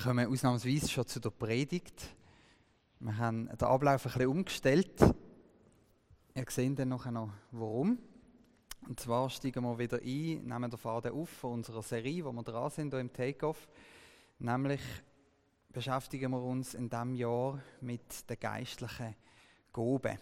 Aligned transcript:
Wir 0.00 0.06
kommen 0.06 0.32
ausnahmsweise 0.32 0.88
schon 0.88 1.06
zu 1.06 1.20
der 1.20 1.28
Predigt. 1.28 2.16
Wir 3.00 3.18
haben 3.18 3.48
den 3.48 3.68
Ablauf 3.68 4.06
ein 4.06 4.12
bisschen 4.12 4.28
umgestellt. 4.28 4.98
Ihr 6.34 6.44
seht 6.48 6.78
dann 6.78 6.88
nachher 6.88 7.12
noch, 7.12 7.30
warum. 7.50 7.98
Und 8.88 8.98
zwar 8.98 9.28
steigen 9.28 9.62
wir 9.62 9.78
wieder 9.78 9.98
ein, 9.98 10.46
nehmen 10.46 10.70
den 10.70 10.78
Faden 10.78 11.12
auf 11.12 11.28
von 11.28 11.52
unserer 11.52 11.82
Serie, 11.82 12.24
wo 12.24 12.32
wir 12.32 12.42
dran 12.42 12.70
sind, 12.70 12.94
hier 12.94 13.00
im 13.00 13.12
Takeoff. 13.12 13.68
Nämlich 14.38 14.80
beschäftigen 15.70 16.30
wir 16.30 16.42
uns 16.42 16.72
in 16.72 16.88
diesem 16.88 17.14
Jahr 17.14 17.60
mit 17.82 18.26
der 18.30 18.36
geistlichen 18.38 19.14
Gabe. 19.70 20.18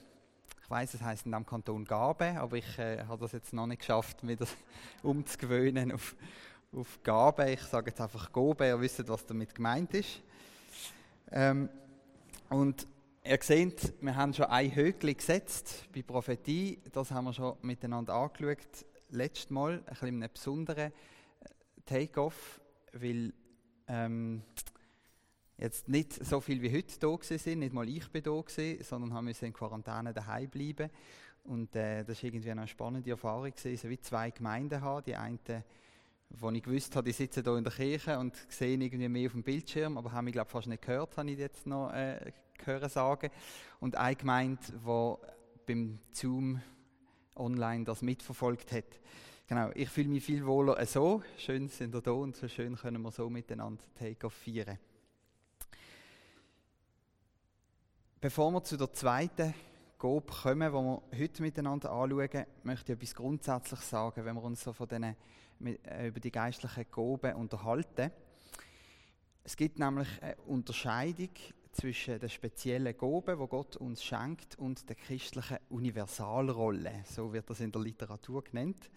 Ich 0.61 0.71
weiß, 0.71 0.95
es 0.95 1.03
heißt 1.03 1.27
in 1.27 1.31
diesem 1.31 1.47
Kanton 1.47 1.85
Gabe, 1.85 2.37
aber 2.41 2.57
ich 2.57 2.79
äh, 2.81 3.05
habe 3.05 3.21
das 3.21 3.31
jetzt 3.31 3.53
noch 3.53 3.69
nicht 3.69 3.79
geschafft, 3.79 4.25
mir 4.25 4.35
das 4.35 4.57
umzugewöhnen 5.05 5.93
auf, 5.93 6.17
auf 6.73 7.03
Gabe. 7.03 7.51
Ich 7.53 7.63
sage 7.63 7.91
jetzt 7.91 8.01
einfach 8.01 8.33
Gabe, 8.33 8.67
ihr 8.67 8.81
wisst, 8.81 9.09
was 9.09 9.25
damit 9.25 9.55
gemeint 9.55 9.95
ist. 9.95 10.21
Ähm, 11.31 11.69
und 12.51 12.87
ihr 13.25 13.39
seht, 13.43 13.95
wir 14.01 14.15
haben 14.15 14.35
schon 14.35 14.47
ein 14.47 14.75
Höckli 14.75 15.15
gesetzt 15.15 15.89
bei 15.95 16.03
Prophetie. 16.03 16.81
Das 16.93 17.11
haben 17.11 17.25
wir 17.25 17.33
schon 17.33 17.57
miteinander 17.63 18.15
angeschaut. 18.15 18.87
Letztes 19.11 19.51
Mal 19.51 19.75
ein 19.75 19.85
bisschen 19.85 20.09
in 20.09 20.23
einem 20.23 20.33
besonderen 20.33 20.93
äh, 20.93 20.93
Take-off, 21.87 22.61
weil 22.93 23.33
ähm, 23.87 24.43
jetzt 25.57 25.89
nicht 25.89 26.25
so 26.25 26.41
viel 26.41 26.61
wie 26.61 26.75
heute 26.77 26.99
da 26.99 27.17
sind, 27.21 27.61
nicht 27.61 27.73
mal 27.73 27.89
ich 27.89 28.09
bin 28.11 28.23
da 28.23 28.39
gewesen, 28.39 28.85
sondern 28.85 29.15
haben 29.15 29.25
müssen 29.25 29.47
in 29.47 29.53
Quarantäne 29.55 30.13
daheim 30.13 30.51
bleiben. 30.51 30.91
Und 31.45 31.75
äh, 31.75 32.05
das 32.05 32.23
war 32.23 32.25
irgendwie 32.25 32.51
eine 32.51 32.69
spannende 32.69 33.11
Erfahrung 33.11 33.51
gewesen, 33.51 33.77
so 33.79 33.89
wie 33.89 33.99
zwei 33.99 34.31
Gemeinden 34.31 34.83
haben. 34.83 35.05
Die 35.05 35.17
eine 35.17 35.65
wo 36.31 36.51
ich 36.51 36.63
gewusst 36.63 36.95
habe, 36.95 37.07
die 37.07 37.13
sitzen 37.13 37.43
hier 37.43 37.57
in 37.57 37.65
der 37.65 37.73
Kirche 37.73 38.19
und 38.19 38.37
sehen 38.49 38.81
irgendwie 38.81 39.09
mehr 39.09 39.27
auf 39.27 39.33
dem 39.33 39.43
Bildschirm, 39.43 39.97
aber 39.97 40.13
haben 40.13 40.27
mich 40.27 40.33
glaube 40.33 40.51
fast 40.51 40.67
nicht 40.67 40.83
gehört, 40.83 41.17
habe 41.17 41.31
ich 41.31 41.39
jetzt 41.39 41.67
noch 41.67 41.93
äh, 41.93 42.33
hören 42.65 42.89
sagen. 42.89 43.31
Und 43.81 43.97
eine 43.97 44.17
Gemeinde, 44.17 44.61
die 44.67 45.15
beim 45.67 45.99
Zoom 46.13 46.61
online 47.37 47.85
das 47.85 48.03
mitverfolgt 48.03 48.73
hat. 48.73 49.01
Genau, 49.47 49.71
ich 49.75 49.89
fühle 49.89 50.09
mich 50.09 50.25
viel 50.25 50.45
wohler 50.45 50.85
so. 50.85 51.23
Schön 51.39 51.69
sind 51.69 51.95
wir 51.95 52.03
da 52.03 52.11
und 52.11 52.37
so 52.37 52.49
schön 52.49 52.77
können 52.77 53.01
wir 53.01 53.11
so 53.11 53.31
miteinander 53.31 53.83
Take-Off 53.95 54.35
feiern. 54.35 54.79
Bevor 58.21 58.51
wir 58.51 58.63
zu 58.65 58.77
der 58.77 58.93
zweiten 58.93 59.55
Gob 59.99 60.31
kommen, 60.31 60.61
die 60.61 60.79
wir 60.79 61.03
heute 61.19 61.43
miteinander 61.43 61.91
anschauen, 61.91 62.47
möchte 62.63 62.93
ich 62.93 62.99
etwas 62.99 63.15
grundsätzlich 63.17 63.81
sagen, 63.81 64.25
wenn 64.25 64.37
wir 64.37 64.45
uns 64.45 64.63
so 64.63 64.73
von 64.73 64.87
diesen 64.87 65.17
äh, 65.65 66.07
über 66.07 66.21
die 66.21 66.31
geistlichen 66.31 66.87
Gaben 66.89 67.35
unterhalten. 67.35 68.13
Es 69.43 69.57
gibt 69.57 69.81
nämlich 69.81 70.07
eine 70.23 70.37
Unterscheidung 70.47 71.31
zwischen 71.73 72.21
den 72.21 72.29
speziellen 72.29 72.97
Gaben, 72.97 73.41
die 73.41 73.49
Gott 73.49 73.77
uns 73.79 74.05
schenkt, 74.05 74.57
und 74.57 74.89
der 74.89 74.95
christlichen 74.95 75.59
Universalrolle. 75.69 77.03
So 77.05 77.33
wird 77.33 77.51
das 77.51 77.59
in 77.59 77.73
der 77.73 77.81
Literatur 77.81 78.45
genannt. 78.45 78.91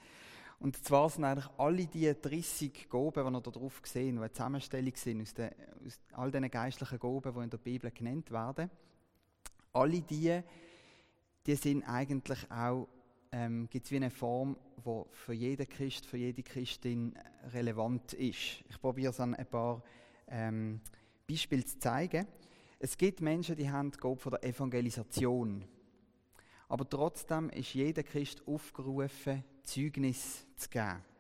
Und 0.60 0.86
zwar 0.86 1.10
sind 1.10 1.24
eigentlich 1.24 1.50
alle 1.58 1.88
die 1.88 2.14
30 2.14 2.88
Gaben, 2.88 3.26
die 3.26 3.32
wir 3.32 3.42
da 3.42 3.50
drauf 3.50 3.82
sehen, 3.84 4.18
die 4.18 4.20
eine 4.20 4.32
Zusammenstellung 4.32 4.96
sind 4.96 5.22
aus, 5.24 5.34
den, 5.34 5.50
aus 5.84 6.00
all 6.12 6.32
diesen 6.32 6.52
geistlichen 6.52 7.00
Gaben, 7.00 7.34
die 7.34 7.44
in 7.44 7.50
der 7.50 7.58
Bibel 7.58 7.90
genannt 7.90 8.30
werden, 8.30 8.70
alle 9.74 10.02
die, 10.02 10.44
die 11.46 11.56
sind 11.56 11.84
eigentlich 11.84 12.50
auch 12.52 12.88
ähm, 13.32 13.70
gibt 13.70 13.86
es 13.86 13.92
wie 13.92 13.98
eine 13.98 14.10
Form, 14.10 14.58
die 14.86 15.04
für 15.12 15.34
jeden 15.34 15.68
Christ, 15.68 16.06
für 16.06 16.18
jede 16.18 16.44
Christin 16.44 17.18
relevant 17.54 18.14
ist. 18.14 18.64
Ich 18.70 18.82
probiere 18.82 19.12
es 19.12 19.20
an 19.20 19.36
ein 19.36 19.46
paar 19.46 19.82
ähm, 20.28 20.82
Beispielen 21.28 21.66
zu 21.66 21.80
zeigen. 21.80 22.28
Es 22.80 22.98
gibt 22.98 23.22
Menschen, 23.22 23.56
die 23.56 23.70
haben 23.70 23.92
Gabe 23.92 24.18
von 24.18 24.32
der 24.32 24.44
Evangelisation. 24.44 25.64
Aber 26.68 26.90
trotzdem 26.90 27.50
ist 27.50 27.74
jeder 27.74 28.04
Christ 28.04 28.46
aufgerufen, 28.48 29.44
Zeugnis 29.64 30.46
zu 30.56 30.70
geben. 30.70 31.11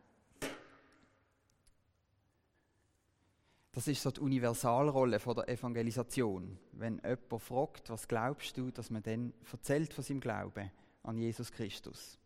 Das 3.74 3.88
ist 3.88 4.02
so 4.02 4.12
die 4.12 4.20
Universalrolle 4.20 5.20
von 5.20 5.36
der 5.36 5.48
Evangelisation. 5.48 6.58
Wenn 6.74 6.98
jemand 6.98 7.42
fragt, 7.42 7.90
was 7.90 8.08
glaubst 8.08 8.58
du, 8.58 8.70
dass 8.70 8.90
man 8.90 9.02
dann 9.02 9.34
erzählt 9.50 9.94
von 9.94 10.04
seinem 10.04 10.20
Glauben 10.20 10.70
an 11.04 11.18
Jesus 11.18 11.52
Christus. 11.52 12.18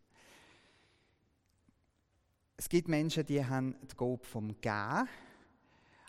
Es 2.58 2.68
gibt 2.68 2.88
Menschen, 2.88 3.26
die 3.26 3.46
haben 3.46 3.76
die 3.82 3.96
Gabe 3.96 4.24
vom 4.24 4.60
Gehen, 4.60 5.08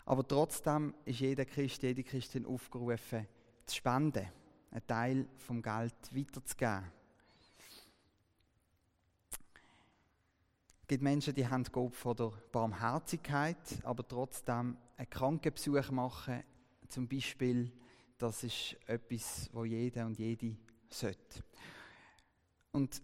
aber 0.05 0.27
trotzdem 0.27 0.93
ist 1.05 1.19
jeder 1.19 1.45
Christ, 1.45 1.83
jede 1.83 2.03
Christin 2.03 2.45
aufgerufen, 2.45 3.27
zu 3.65 3.75
spenden, 3.75 4.27
einen 4.71 4.87
Teil 4.87 5.27
vom 5.37 5.61
Geld 5.61 5.93
weiterzugeben. 6.11 6.91
Es 10.81 10.87
gibt 10.87 11.03
Menschen, 11.03 11.35
die 11.35 11.45
haben 11.45 11.65
die 11.65 11.71
Gabe 11.71 11.91
von 11.91 12.15
der 12.15 12.31
Barmherzigkeit, 12.51 13.57
aber 13.83 14.07
trotzdem 14.07 14.77
einen 14.97 15.09
Krankenbesuch 15.09 15.91
machen, 15.91 16.43
zum 16.89 17.07
Beispiel, 17.07 17.71
das 18.17 18.43
ist 18.43 18.75
etwas, 18.87 19.49
wo 19.53 19.63
jeder 19.63 20.05
und 20.05 20.17
jede 20.17 20.57
sollte. 20.89 21.43
Und 22.71 23.01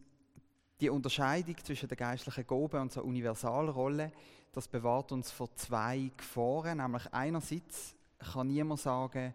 die 0.80 0.90
Unterscheidung 0.90 1.56
zwischen 1.64 1.88
der 1.88 1.98
geistlichen 1.98 2.48
Gabe 2.48 2.82
und 2.82 2.96
der 2.96 3.06
Universalrolle, 3.06 4.12
das 4.52 4.68
bewahrt 4.68 5.12
uns 5.12 5.32
vor 5.32 5.53
zwei 5.56 6.12
Gefahren. 6.18 6.80
Nämlich 6.80 7.12
einerseits 7.14 7.96
kann 8.20 8.48
niemand 8.48 8.80
sagen, 8.80 9.34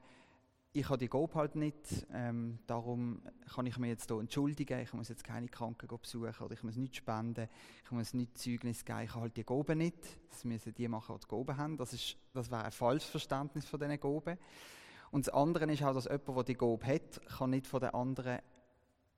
ich 0.79 0.89
habe 0.89 0.99
die 0.99 1.09
Gabe 1.09 1.35
halt 1.35 1.57
nicht, 1.57 2.07
ähm, 2.13 2.61
darum 2.67 3.21
kann 3.53 3.67
ich 3.67 3.77
mir 3.79 3.89
jetzt 3.89 4.09
hier 4.09 4.21
entschuldigen, 4.21 4.81
ich 4.81 4.93
muss 4.93 5.09
jetzt 5.09 5.25
keine 5.25 5.49
Kranken 5.49 5.89
besuchen 5.89 6.35
oder 6.41 6.55
ich 6.55 6.63
muss 6.63 6.77
nicht 6.77 6.97
spenden, 6.97 7.49
ich 7.85 7.91
muss 7.91 8.15
nicht 8.15 8.39
Zeugnis 8.39 8.85
geben, 8.85 9.01
ich 9.03 9.11
habe 9.11 9.23
halt 9.23 9.37
die 9.37 9.45
Gabe 9.45 9.75
nicht. 9.75 9.99
Das 10.31 10.45
müssen 10.45 10.75
die 10.75 10.87
machen, 10.87 11.17
die 11.17 11.27
die 11.27 11.29
Gabe 11.29 11.57
haben. 11.57 11.77
Das, 11.77 11.93
ist, 11.93 12.17
das 12.33 12.51
wäre 12.51 12.65
ein 12.65 12.73
falsches 12.73 13.11
Verständnis 13.11 13.67
von 13.67 13.81
diesen 13.81 13.99
Gaben. 13.99 14.39
Und 15.11 15.27
das 15.27 15.35
andere 15.35 15.71
ist 15.73 15.83
auch, 15.83 15.95
dass 15.95 16.05
jemand, 16.05 16.29
der 16.29 16.45
die 16.45 16.55
Gabe 16.55 16.87
hat, 16.87 17.27
kann 17.27 17.51
nicht 17.51 17.67
von 17.67 17.81
den 17.81 17.91
anderen 17.91 18.39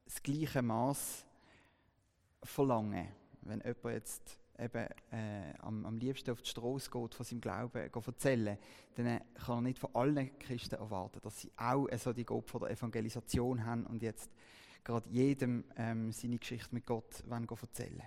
das 0.05 0.23
gleiche 0.23 0.63
Maß 0.63 1.27
verlangen. 2.43 3.09
Wenn 3.43 3.61
jemand 3.61 3.95
jetzt 3.95 4.40
eben 4.61 4.87
äh, 5.13 5.55
am, 5.61 5.85
am 5.87 5.97
liebsten 5.99 6.31
auf 6.31 6.43
die 6.43 6.51
Straße 6.51 6.91
geht, 6.91 7.15
von 7.15 7.27
seinem 7.27 7.41
Glauben 7.41 7.91
erzählen, 7.93 8.59
dann 8.95 9.21
kann 9.35 9.59
er 9.59 9.63
nicht 9.63 9.79
von 9.79 9.95
allen 9.95 10.39
Christen 10.39 10.77
erwarten, 10.77 11.21
dass 11.23 11.41
sie 11.41 11.51
auch 11.57 11.89
so 11.97 12.13
die 12.13 12.25
Gabe 12.25 12.59
der 12.61 12.71
Evangelisation 12.71 13.65
haben 13.65 13.87
und 13.87 14.03
jetzt 14.03 14.31
gerade 14.85 15.09
jedem 15.11 15.65
ähm, 15.77 16.13
seine 16.13 16.39
Geschichte 16.39 16.75
mit 16.75 16.87
Gott 16.87 17.23
wollen 17.29 17.49
erzählen. 17.49 18.03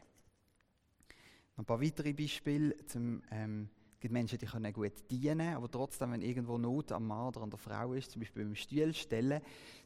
Noch 1.56 1.64
ein 1.64 1.66
paar 1.66 1.82
weitere 1.82 2.14
Beispiele 2.14 2.76
zum 2.88 3.22
ähm, 3.32 3.70
gibt 4.04 4.12
Menschen, 4.12 4.38
die 4.38 4.46
können 4.46 4.74
gut 4.74 5.10
dienen, 5.10 5.56
aber 5.56 5.72
trotzdem, 5.72 6.12
wenn 6.12 6.22
irgendwo 6.22 6.58
Not 6.58 6.92
am 6.92 7.08
Mann 7.08 7.28
oder 7.28 7.42
an 7.42 7.50
der 7.50 7.58
Frau 7.58 7.94
ist, 7.94 8.12
zum 8.12 8.20
Beispiel 8.20 8.44
beim 8.44 8.56
Stuhl 8.56 8.94
stellen, 8.94 9.42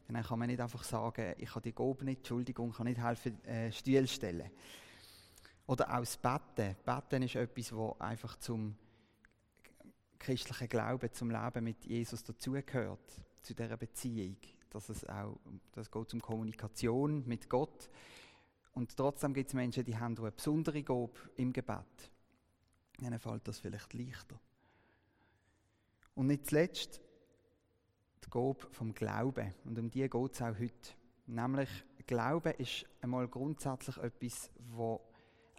dann 0.08 0.22
kann 0.24 0.40
man 0.40 0.48
nicht 0.48 0.60
einfach 0.60 0.82
sagen, 0.82 1.34
ich 1.38 1.50
habe 1.50 1.62
die 1.62 1.72
Gabe 1.72 2.04
nicht, 2.04 2.18
Entschuldigung, 2.18 2.72
kann 2.72 2.88
nicht 2.88 3.00
helfen, 3.00 3.44
äh, 3.44 3.70
Stuhl 3.70 4.08
stellen. 4.08 4.50
Oder 5.68 5.94
auch 5.94 6.00
das 6.00 6.16
Betten. 6.16 6.74
Betten 6.84 7.22
ist 7.22 7.36
etwas, 7.36 7.68
das 7.68 8.00
einfach 8.00 8.36
zum 8.38 8.76
christlichen 10.18 10.68
Glauben, 10.68 11.12
zum 11.12 11.30
Leben 11.30 11.62
mit 11.62 11.84
Jesus 11.84 12.24
dazugehört, 12.24 13.22
zu 13.42 13.54
dieser 13.54 13.76
Beziehung. 13.76 14.36
Dass 14.70 14.88
es 14.88 15.08
auch, 15.08 15.38
das 15.70 15.88
geht 15.88 16.12
um 16.12 16.20
Kommunikation 16.20 17.24
mit 17.28 17.48
Gott. 17.48 17.88
Und 18.72 18.96
trotzdem 18.96 19.32
gibt 19.32 19.50
es 19.50 19.54
Menschen, 19.54 19.84
die 19.84 19.96
haben 19.96 20.18
eine 20.18 20.32
besondere 20.32 20.82
Gabe 20.82 21.12
im 21.36 21.52
Gebet 21.52 22.10
ihnen 23.02 23.18
fällt 23.18 23.46
das 23.46 23.58
vielleicht 23.58 23.92
leichter. 23.94 24.38
Und 26.14 26.26
nicht 26.26 26.46
zuletzt 26.46 27.00
die 28.24 28.30
Gabe 28.30 28.66
vom 28.72 28.92
Glauben. 28.92 29.54
Und 29.64 29.78
um 29.78 29.90
die 29.90 30.08
geht 30.08 30.32
es 30.32 30.42
auch 30.42 30.58
heute. 30.58 30.90
Nämlich, 31.26 31.68
Glauben 32.06 32.54
ist 32.54 32.86
einmal 33.02 33.28
grundsätzlich 33.28 33.98
etwas, 33.98 34.50
was 34.70 35.00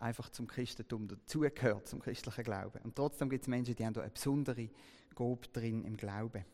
einfach 0.01 0.29
zum 0.29 0.47
Christentum 0.47 1.07
dazugehört, 1.07 1.87
zum 1.87 1.99
christlichen 1.99 2.43
Glauben. 2.43 2.81
Und 2.83 2.95
trotzdem 2.95 3.29
gibt 3.29 3.43
es 3.43 3.47
Menschen, 3.47 3.75
die 3.75 3.85
haben 3.85 3.93
da 3.93 4.01
eine 4.01 4.11
besondere 4.11 4.69
Gabe 5.15 5.47
drin 5.53 5.83
im 5.83 5.97
Glauben. 5.97 6.45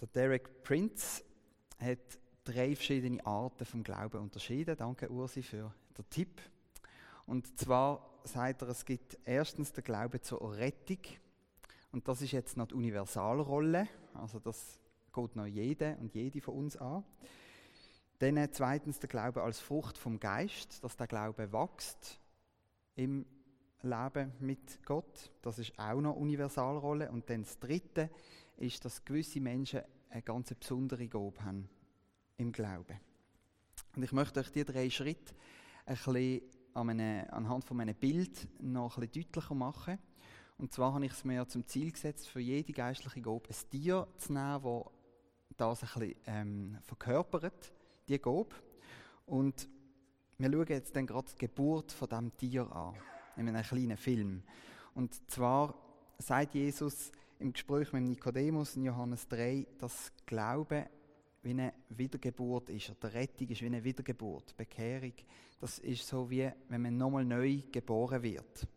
Der 0.00 0.08
Derek 0.08 0.62
Prince 0.64 1.22
hat 1.78 2.18
drei 2.44 2.74
verschiedene 2.74 3.24
Arten 3.24 3.64
vom 3.64 3.82
Glauben 3.82 4.20
unterschieden. 4.20 4.76
Danke, 4.76 5.08
Ursi, 5.08 5.42
für 5.42 5.72
den 5.96 6.10
Tipp. 6.10 6.42
Und 7.26 7.58
zwar 7.58 8.10
sagt 8.24 8.62
er, 8.62 8.68
es 8.68 8.84
gibt 8.84 9.18
erstens 9.24 9.72
den 9.72 9.84
Glauben 9.84 10.20
zur 10.22 10.56
Rettung. 10.56 10.98
Und 11.92 12.08
das 12.08 12.20
ist 12.20 12.32
jetzt 12.32 12.56
noch 12.56 12.66
die 12.66 12.74
Universalrolle. 12.74 13.86
Also 14.14 14.40
das 14.40 14.80
geht 15.12 15.36
noch 15.36 15.46
jede 15.46 15.96
und 16.00 16.14
jede 16.14 16.40
von 16.40 16.54
uns 16.54 16.76
an. 16.76 17.04
Dann 18.22 18.52
zweitens 18.52 19.00
der 19.00 19.08
Glaube 19.08 19.42
als 19.42 19.58
Frucht 19.58 19.98
vom 19.98 20.20
Geist, 20.20 20.84
dass 20.84 20.96
der 20.96 21.08
Glaube 21.08 21.52
wächst 21.52 22.20
im 22.94 23.26
Leben 23.80 24.32
mit 24.38 24.80
Gott. 24.84 25.32
Das 25.42 25.58
ist 25.58 25.76
auch 25.76 26.00
noch 26.00 26.14
Universalrolle. 26.14 27.10
Und 27.10 27.28
dann 27.28 27.42
das 27.42 27.58
Dritte 27.58 28.10
ist, 28.58 28.84
dass 28.84 29.04
gewisse 29.04 29.40
Menschen 29.40 29.80
eine 30.08 30.22
ganz 30.22 30.54
besondere 30.54 31.08
Gabe 31.08 31.44
haben 31.44 31.68
im 32.36 32.52
Glauben. 32.52 33.00
Und 33.96 34.04
ich 34.04 34.12
möchte 34.12 34.38
euch 34.38 34.52
die 34.52 34.64
drei 34.64 34.88
Schritte 34.88 35.34
ein 35.84 35.96
bisschen 35.96 36.42
an 36.74 36.90
eine, 36.90 37.26
anhand 37.32 37.64
von 37.64 37.80
einem 37.80 37.96
Bild 37.96 38.46
noch 38.60 38.98
ein 38.98 39.08
bisschen 39.08 39.32
deutlicher 39.32 39.54
machen. 39.56 39.98
Und 40.58 40.72
zwar 40.72 40.94
habe 40.94 41.06
ich 41.06 41.12
es 41.12 41.24
mir 41.24 41.48
zum 41.48 41.66
Ziel 41.66 41.90
gesetzt, 41.90 42.28
für 42.28 42.38
jede 42.38 42.72
geistliche 42.72 43.20
Gabe 43.20 43.48
ein 43.48 43.70
Tier 43.70 44.06
zu 44.16 44.32
nehmen, 44.32 44.62
das 44.62 44.92
das 45.56 45.82
ein 45.82 46.00
bisschen 46.00 46.16
ähm, 46.26 46.78
verkörpert, 46.82 47.72
die 48.12 48.20
Gabe. 48.20 48.54
Und 49.26 49.68
wir 50.38 50.50
schauen 50.50 50.66
jetzt 50.68 50.94
dann 50.94 51.06
gerade 51.06 51.28
die 51.32 51.38
Geburt 51.38 51.92
von 51.92 52.08
diesem 52.08 52.36
Tier 52.36 52.70
an, 52.70 52.94
in 53.36 53.48
einem 53.48 53.62
kleinen 53.62 53.96
Film. 53.96 54.42
Und 54.94 55.30
zwar 55.30 55.74
sagt 56.18 56.54
Jesus 56.54 57.12
im 57.38 57.52
Gespräch 57.52 57.92
mit 57.92 58.04
Nikodemus 58.04 58.76
in 58.76 58.84
Johannes 58.84 59.26
3, 59.28 59.66
dass 59.78 60.12
Glaube 60.26 60.86
wie 61.42 61.50
eine 61.50 61.72
Wiedergeburt 61.88 62.70
ist, 62.70 62.90
oder 62.90 63.12
Rettung 63.14 63.48
ist 63.48 63.62
wie 63.62 63.66
eine 63.66 63.82
Wiedergeburt, 63.82 64.56
Bekehrung. 64.56 65.14
Das 65.58 65.78
ist 65.80 66.06
so 66.06 66.30
wie, 66.30 66.48
wenn 66.68 66.82
man 66.82 66.96
nochmal 66.96 67.24
neu 67.24 67.62
geboren 67.72 68.22
wird. 68.22 68.68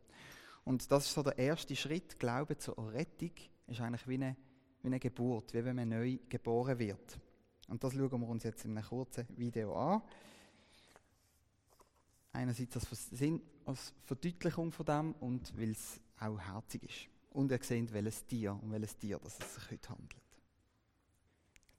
Und 0.63 0.89
das 0.91 1.05
ist 1.05 1.13
so 1.13 1.21
der 1.21 1.37
erste 1.37 1.75
Schritt. 1.75 2.17
Glaube 2.17 2.57
zur 2.57 2.91
Rettung 2.91 3.31
ist 3.67 3.81
eigentlich 3.81 4.07
wie 4.07 4.15
eine, 4.15 4.35
wie 4.81 4.87
eine 4.87 4.99
Geburt, 4.99 5.53
wie 5.53 5.63
wenn 5.63 5.75
man 5.75 5.89
neu 5.89 6.17
geboren 6.27 6.79
wird. 6.79 7.19
Und 7.67 7.83
das 7.83 7.93
schauen 7.93 8.21
wir 8.21 8.27
uns 8.27 8.43
jetzt 8.43 8.65
in 8.65 8.77
einem 8.77 8.87
kurzen 8.87 9.27
Video 9.37 9.75
an. 9.75 10.01
Einerseits 12.31 12.77
als, 13.65 13.93
Verdeutlichung 14.03 14.71
von 14.71 14.85
dem 14.85 15.11
und 15.13 15.57
weil 15.57 15.71
es 15.71 15.99
auch 16.19 16.37
herzig 16.37 16.83
ist. 16.83 17.33
Und 17.33 17.51
ihr 17.51 17.59
seht, 17.61 17.91
welches 17.93 18.25
Tier, 18.25 18.53
um 18.61 18.71
welches 18.71 18.97
Tier 18.97 19.19
das 19.19 19.39
es 19.39 19.55
sich 19.55 19.71
heute 19.71 19.89
handelt. 19.89 20.21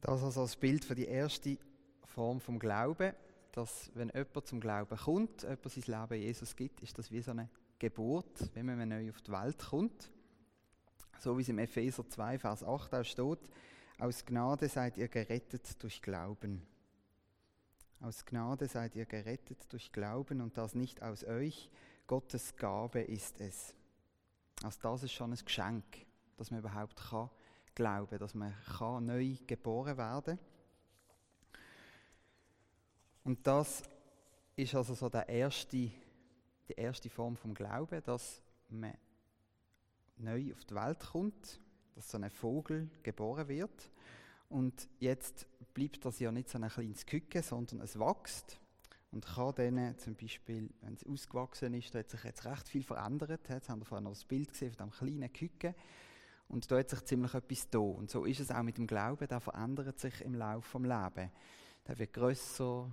Das 0.00 0.22
also 0.22 0.42
als 0.42 0.56
Bild 0.56 0.84
für 0.84 0.94
die 0.94 1.06
erste 1.06 1.58
Form 2.04 2.40
vom 2.40 2.58
Glauben, 2.58 3.12
dass 3.52 3.90
wenn 3.94 4.10
jemand 4.10 4.46
zum 4.46 4.60
Glauben 4.60 4.96
kommt, 4.96 5.42
jemand 5.42 5.70
sein 5.70 5.84
Leben 5.86 6.22
Jesus 6.22 6.56
gibt, 6.56 6.82
ist 6.82 6.98
das 6.98 7.10
wie 7.10 7.22
so 7.22 7.30
eine 7.30 7.48
Geburt, 7.78 8.50
wenn 8.54 8.66
man 8.66 8.88
neu 8.88 9.10
auf 9.10 9.20
die 9.22 9.32
Welt 9.32 9.58
kommt. 9.58 10.10
So 11.18 11.36
wie 11.36 11.42
es 11.42 11.48
im 11.48 11.58
Epheser 11.58 12.06
2, 12.06 12.38
Vers 12.38 12.62
8 12.62 12.94
auch 12.94 13.04
steht, 13.04 13.48
aus 13.98 14.24
Gnade 14.24 14.68
seid 14.68 14.98
ihr 14.98 15.08
gerettet 15.08 15.82
durch 15.82 16.02
Glauben. 16.02 16.66
Aus 18.00 18.24
Gnade 18.24 18.68
seid 18.68 18.94
ihr 18.94 19.06
gerettet 19.06 19.72
durch 19.72 19.90
Glauben 19.90 20.40
und 20.40 20.56
das 20.58 20.74
nicht 20.74 21.02
aus 21.02 21.24
euch, 21.24 21.70
Gottes 22.06 22.56
Gabe 22.56 23.00
ist 23.00 23.40
es. 23.40 23.74
Also 24.62 24.78
das 24.82 25.02
ist 25.04 25.12
schon 25.12 25.32
ein 25.32 25.44
Geschenk, 25.44 25.84
dass 26.36 26.50
man 26.50 26.60
überhaupt 26.60 26.96
kann 26.96 27.30
glauben, 27.74 28.18
dass 28.18 28.34
man 28.34 28.54
kann 28.78 29.06
neu 29.06 29.36
geboren 29.46 29.96
werden. 29.96 30.38
Und 33.22 33.46
das 33.46 33.82
ist 34.56 34.74
also 34.74 34.94
so 34.94 35.08
der 35.08 35.28
erste, 35.28 35.76
die 35.76 35.92
erste 36.74 37.10
Form 37.10 37.36
vom 37.36 37.54
Glauben, 37.54 38.02
dass 38.04 38.42
man 38.68 38.94
neu 40.16 40.52
auf 40.52 40.64
die 40.64 40.74
Welt 40.74 41.00
kommt, 41.00 41.60
dass 41.96 42.10
so 42.10 42.18
ein 42.18 42.30
Vogel 42.30 42.88
geboren 43.02 43.48
wird. 43.48 43.90
Und 44.48 44.88
jetzt 45.00 45.46
bleibt 45.74 46.04
das 46.04 46.20
ja 46.20 46.30
nicht 46.30 46.48
so 46.48 46.58
ein 46.58 46.68
kleines 46.68 47.04
Küken, 47.04 47.42
sondern 47.42 47.80
es 47.80 47.98
wächst 47.98 48.60
und 49.10 49.24
kann 49.24 49.54
dann 49.54 49.98
zum 49.98 50.14
Beispiel, 50.14 50.70
wenn 50.82 50.94
es 50.94 51.06
ausgewachsen 51.06 51.74
ist, 51.74 51.94
da 51.94 52.00
hat 52.00 52.10
sich 52.10 52.22
jetzt 52.22 52.44
recht 52.44 52.68
viel 52.68 52.82
verändert. 52.82 53.48
Jetzt 53.48 53.68
haben 53.70 53.80
wir 53.80 53.86
vorhin 53.86 54.04
noch 54.04 54.12
das 54.12 54.24
Bild 54.24 54.52
gesehen 54.52 54.72
von 54.72 54.90
diesem 54.90 55.08
kleinen 55.08 55.32
Küken. 55.32 55.74
Und 56.48 56.70
da 56.70 56.78
hat 56.78 56.90
sich 56.90 57.04
ziemlich 57.06 57.34
etwas 57.34 57.70
da. 57.70 57.78
Und 57.78 58.10
so 58.10 58.24
ist 58.24 58.40
es 58.40 58.50
auch 58.50 58.62
mit 58.62 58.76
dem 58.76 58.86
Glauben, 58.86 59.26
der 59.26 59.40
verändert 59.40 59.98
sich 59.98 60.20
im 60.20 60.34
Laufe 60.34 60.78
des 60.78 60.88
Lebens. 60.88 61.32
Der 61.88 61.98
wird 61.98 62.12
grösser, 62.12 62.90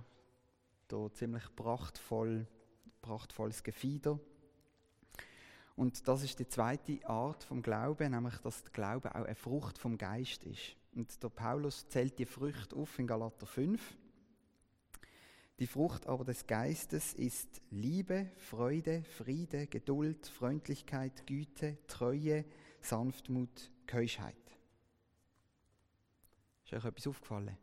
da 0.88 1.12
ziemlich 1.12 1.44
prachtvoll, 1.54 2.46
prachtvolles 3.02 3.62
Gefieder. 3.62 4.18
Und 5.76 6.06
das 6.06 6.22
ist 6.22 6.38
die 6.38 6.48
zweite 6.48 7.04
Art 7.08 7.42
vom 7.42 7.60
Glauben, 7.60 8.12
nämlich 8.12 8.36
dass 8.38 8.62
der 8.62 8.72
Glaube 8.72 9.14
auch 9.14 9.24
eine 9.24 9.34
Frucht 9.34 9.78
vom 9.78 9.98
Geist 9.98 10.44
ist. 10.44 10.76
Und 10.94 11.20
der 11.22 11.28
Paulus 11.28 11.88
zählt 11.88 12.18
die 12.18 12.26
Früchte 12.26 12.76
auf 12.76 12.98
in 12.98 13.06
Galater 13.06 13.46
5. 13.46 13.96
Die 15.58 15.66
Frucht 15.66 16.06
aber 16.06 16.24
des 16.24 16.46
Geistes 16.46 17.14
ist 17.14 17.60
Liebe, 17.70 18.30
Freude, 18.36 19.04
Friede, 19.04 19.66
Geduld, 19.66 20.26
Freundlichkeit, 20.26 21.26
Güte, 21.26 21.78
Treue, 21.86 22.44
Sanftmut, 22.80 23.70
Keuschheit. 23.86 24.34
Ist 26.64 26.72
euch 26.72 26.84
etwas 26.84 27.06
aufgefallen? 27.06 27.56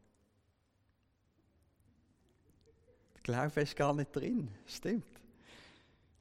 Der 3.15 3.21
Glaube 3.23 3.61
ist 3.61 3.75
gar 3.75 3.93
nicht 3.93 4.15
drin, 4.15 4.49
stimmt. 4.65 5.20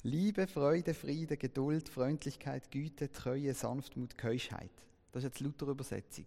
Liebe, 0.02 0.46
Freude, 0.46 0.94
Friede, 0.94 1.36
Geduld, 1.36 1.88
Freundlichkeit, 1.88 2.70
Güte, 2.70 3.10
Treue, 3.12 3.52
Sanftmut, 3.54 4.16
Keuschheit. 4.16 4.70
Das 5.12 5.24
ist 5.24 5.30
jetzt 5.30 5.40
lauter 5.40 5.68
Übersetzung. 5.68 6.26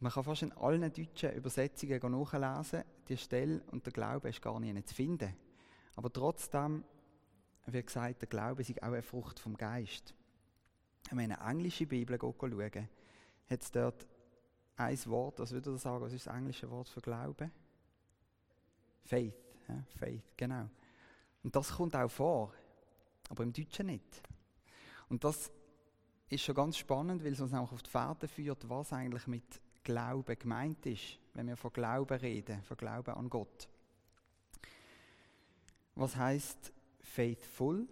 Man 0.00 0.10
kann 0.10 0.24
fast 0.24 0.42
in 0.42 0.52
allen 0.52 0.92
deutschen 0.92 1.32
Übersetzungen 1.32 2.00
nachlesen, 2.12 2.84
die 3.08 3.16
Stelle 3.16 3.62
und 3.70 3.86
der 3.86 3.92
Glaube 3.92 4.30
ist 4.30 4.42
gar 4.42 4.58
nicht 4.58 4.88
zu 4.88 4.94
finden. 4.94 5.34
Aber 5.94 6.12
trotzdem 6.12 6.84
wird 7.66 7.86
gesagt, 7.86 8.22
der 8.22 8.28
Glaube 8.28 8.62
ist 8.62 8.82
auch 8.82 8.88
eine 8.88 9.02
Frucht 9.02 9.38
vom 9.38 9.56
Geist 9.56 10.14
wenn 11.10 11.16
man 11.16 11.24
in 11.26 11.32
eine 11.32 11.50
englische 11.50 11.86
Bibel 11.86 12.18
schauen, 12.18 12.88
hat 13.48 13.62
es 13.62 13.70
dort 13.70 14.06
ein 14.76 14.98
Wort, 15.06 15.38
was 15.38 15.52
würde 15.52 15.72
das 15.72 15.82
sagen, 15.82 16.02
was 16.02 16.12
ist 16.12 16.26
das 16.26 16.34
englische 16.34 16.70
Wort 16.70 16.88
für 16.88 17.00
Glauben? 17.00 17.50
Faith, 19.04 19.34
ja, 19.68 19.84
Faith, 19.98 20.22
genau. 20.36 20.68
Und 21.42 21.54
das 21.54 21.72
kommt 21.72 21.94
auch 21.96 22.10
vor, 22.10 22.52
aber 23.28 23.42
im 23.42 23.52
Deutschen 23.52 23.86
nicht. 23.86 24.22
Und 25.08 25.24
das 25.24 25.50
ist 26.28 26.42
schon 26.42 26.54
ganz 26.54 26.76
spannend, 26.76 27.22
weil 27.24 27.32
es 27.32 27.40
uns 27.40 27.52
auch 27.52 27.72
auf 27.72 27.82
die 27.82 27.90
Fährte 27.90 28.28
führt, 28.28 28.68
was 28.68 28.92
eigentlich 28.92 29.26
mit 29.26 29.60
Glauben 29.84 30.38
gemeint 30.38 30.86
ist, 30.86 31.18
wenn 31.34 31.48
wir 31.48 31.56
von 31.56 31.72
Glauben 31.72 32.18
reden, 32.18 32.62
von 32.62 32.76
Glauben 32.76 33.14
an 33.14 33.28
Gott. 33.28 33.68
Was 35.94 36.16
heißt 36.16 36.72
faithful 37.00 37.86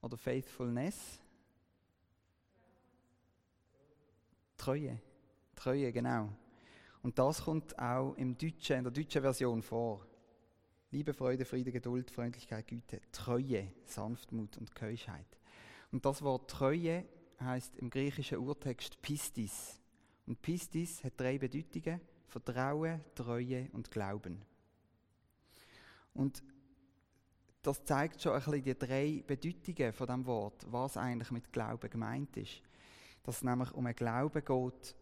oder 0.00 0.16
faithfulness? 0.16 1.20
Treue. 4.56 5.00
Treue, 5.54 5.92
genau. 5.92 6.30
Und 7.02 7.18
das 7.18 7.44
kommt 7.44 7.78
auch 7.78 8.14
im 8.14 8.36
Deutschen, 8.36 8.78
in 8.78 8.84
der 8.84 8.92
deutschen 8.92 9.22
Version 9.22 9.62
vor. 9.62 10.06
Liebe, 10.90 11.14
Freude, 11.14 11.44
Friede, 11.44 11.72
Geduld, 11.72 12.10
Freundlichkeit, 12.10 12.66
Güte, 12.66 13.00
Treue, 13.12 13.68
Sanftmut 13.84 14.56
und 14.58 14.74
Keuschheit. 14.74 15.26
Und 15.92 16.04
das 16.04 16.22
Wort 16.22 16.50
Treue 16.50 17.04
heißt 17.40 17.76
im 17.76 17.90
griechischen 17.90 18.38
Urtext 18.38 19.00
Pistis. 19.00 19.80
Und 20.26 20.42
Pistis 20.42 21.02
hat 21.04 21.14
drei 21.16 21.38
Bedeutungen: 21.38 22.00
Vertrauen, 22.26 23.00
Treue 23.14 23.68
und 23.72 23.90
Glauben. 23.90 24.42
Und 26.12 26.42
das 27.62 27.84
zeigt 27.84 28.22
schon 28.22 28.32
ein 28.32 28.38
bisschen 28.38 28.64
die 28.64 28.78
drei 28.78 29.24
Bedeutungen 29.26 29.92
von 29.92 30.06
dem 30.06 30.26
Wort, 30.26 30.66
was 30.70 30.96
eigentlich 30.96 31.30
mit 31.30 31.52
Glauben 31.52 31.90
gemeint 31.90 32.36
ist 32.36 32.62
dass 33.22 33.36
es 33.36 33.42
nämlich 33.42 33.72
um 33.72 33.86
einen 33.86 33.94
Glauben 33.94 34.44
geht, 34.44 34.96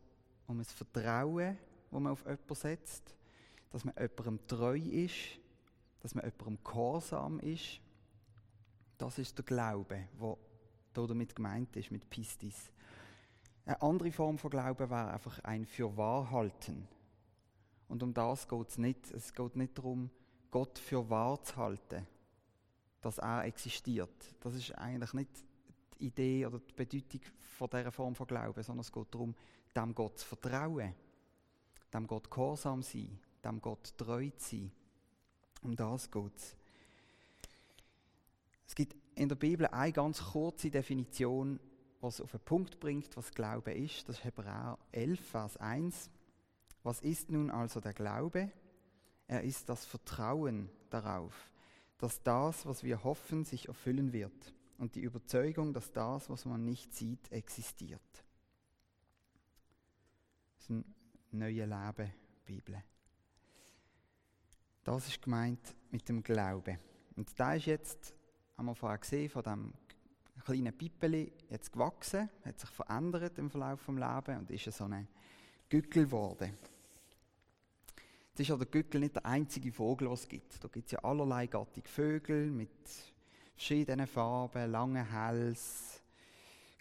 um 0.47 0.59
ein 0.59 0.65
Vertrauen, 0.65 1.59
das 1.91 2.01
man 2.01 2.13
auf 2.13 2.25
jemanden 2.25 2.55
setzt, 2.55 3.17
dass 3.71 3.85
man 3.85 3.95
jemandem 3.99 4.47
treu 4.47 4.77
ist, 4.79 5.39
dass 6.01 6.15
man 6.15 6.25
jemandem 6.25 6.59
gehorsam 6.65 7.41
ist. 7.41 7.81
Das 8.99 9.19
ist 9.19 9.37
der 9.39 9.45
Glaube, 9.45 10.09
der 10.95 11.07
damit 11.07 11.35
gemeint 11.37 11.77
ist, 11.77 11.91
mit 11.91 12.09
Pistis. 12.11 12.73
Eine 13.65 13.83
andere 13.83 14.13
Form 14.13 14.39
von 14.39 14.51
Glauben 14.51 14.91
wäre 14.91 15.13
einfach 15.13 15.39
ein 15.41 15.67
Fürwahrhalten. 15.67 16.89
Und 17.89 18.03
um 18.03 18.15
das 18.15 18.49
geht 18.49 18.69
es 18.69 18.79
nicht. 18.79 19.11
Es 19.11 19.33
geht 19.33 19.57
nicht 19.57 19.77
darum, 19.77 20.11
Gott 20.51 20.79
für 20.79 21.09
wahr 21.11 21.43
zu 21.43 21.57
halten, 21.57 22.07
dass 23.01 23.19
er 23.19 23.45
existiert. 23.45 24.35
Das 24.41 24.55
ist 24.55 24.73
eigentlich 24.73 25.13
nicht 25.13 25.31
die 25.99 26.07
Idee 26.07 26.47
oder 26.47 26.59
die 26.59 26.73
Bedeutung 26.73 27.21
von 27.39 27.69
dieser 27.69 27.93
Form 27.93 28.15
von 28.15 28.27
Glauben, 28.27 28.63
sondern 28.63 28.81
es 28.81 28.93
geht 28.93 29.15
darum, 29.15 29.35
dem 29.77 29.95
Gott 29.95 30.19
zu 30.19 30.27
vertrauen, 30.27 30.95
dem 31.93 32.07
Gott 32.07 32.31
gehorsam 32.31 32.83
sein, 32.83 33.19
dem 33.45 33.61
Gott 33.61 33.97
treu 33.97 34.31
zu 34.37 34.57
sein. 34.57 34.73
Um 35.63 35.77
das 35.77 36.11
geht 36.11 36.37
es. 36.37 36.57
Es 38.67 38.75
gibt 38.75 38.97
in 39.15 39.29
der 39.29 39.37
Bibel 39.37 39.67
eine 39.67 39.93
ganz 39.93 40.23
kurze 40.23 40.71
Definition, 40.71 41.59
was 42.01 42.21
auf 42.21 42.31
den 42.31 42.41
Punkt 42.41 42.79
bringt, 42.79 43.17
was 43.17 43.33
Glaube 43.33 43.73
ist. 43.73 44.09
Das 44.09 44.19
ist 44.19 44.25
Hebräer 44.25 44.79
11, 44.93 45.21
Vers 45.21 45.57
1. 45.57 46.11
Was 46.83 47.01
ist 47.01 47.31
nun 47.31 47.51
also 47.51 47.81
der 47.81 47.95
Glaube? 47.95 48.53
Er 49.27 49.43
ist 49.43 49.69
das 49.69 49.85
Vertrauen 49.85 50.71
darauf, 50.91 51.51
dass 51.99 52.23
das, 52.23 52.65
was 52.65 52.85
wir 52.85 53.03
hoffen, 53.05 53.45
sich 53.45 53.69
erfüllen 53.69 54.13
wird 54.13 54.55
und 54.79 54.95
die 54.95 55.03
Überzeugung, 55.03 55.75
dass 55.75 55.93
das, 55.93 56.31
was 56.31 56.45
man 56.45 56.65
nicht 56.65 56.95
sieht, 56.95 57.31
existiert. 57.33 58.01
Das 60.55 60.65
ist 60.65 60.71
eine 60.71 60.85
neue 61.33 61.67
Leben 61.67 62.15
Bibel. 62.45 62.83
Das 64.89 65.07
ist 65.07 65.21
gemeint 65.21 65.77
mit 65.91 66.09
dem 66.09 66.23
Glauben. 66.23 66.79
Und 67.15 67.39
da 67.39 67.53
ist 67.53 67.67
jetzt, 67.67 68.15
haben 68.57 68.65
wir 68.65 68.75
vorher 68.75 68.97
gesehen, 68.97 69.29
von 69.29 69.43
dem 69.43 69.75
kleinen 70.47 70.73
Pippeli 70.73 71.31
jetzt 71.51 71.75
gewachsen, 71.75 72.31
hat 72.43 72.59
sich 72.59 72.71
verändert 72.71 73.37
im 73.37 73.51
Verlauf 73.51 73.85
des 73.85 73.95
Lebens 73.95 74.39
und 74.39 74.51
ist 74.51 74.65
so 74.73 74.85
ein 74.85 75.07
Gückel 75.69 76.07
geworden. 76.07 76.57
Jetzt 78.29 78.41
ist 78.41 78.49
ja 78.49 78.57
der 78.57 78.67
Gückel 78.67 79.03
nicht 79.03 79.15
der 79.15 79.27
einzige 79.27 79.71
Vogel, 79.73 80.09
was 80.09 80.23
es 80.23 80.29
gibt. 80.29 80.65
Da 80.65 80.69
gibt 80.69 80.87
es 80.87 80.93
ja 80.93 81.01
allerlei 81.01 81.49
gattige 81.49 81.87
Vögel 81.87 82.51
mit 82.51 82.71
verschiedenen 83.57 84.07
Farben, 84.07 84.73
langen 84.73 85.13
Hals, 85.13 86.01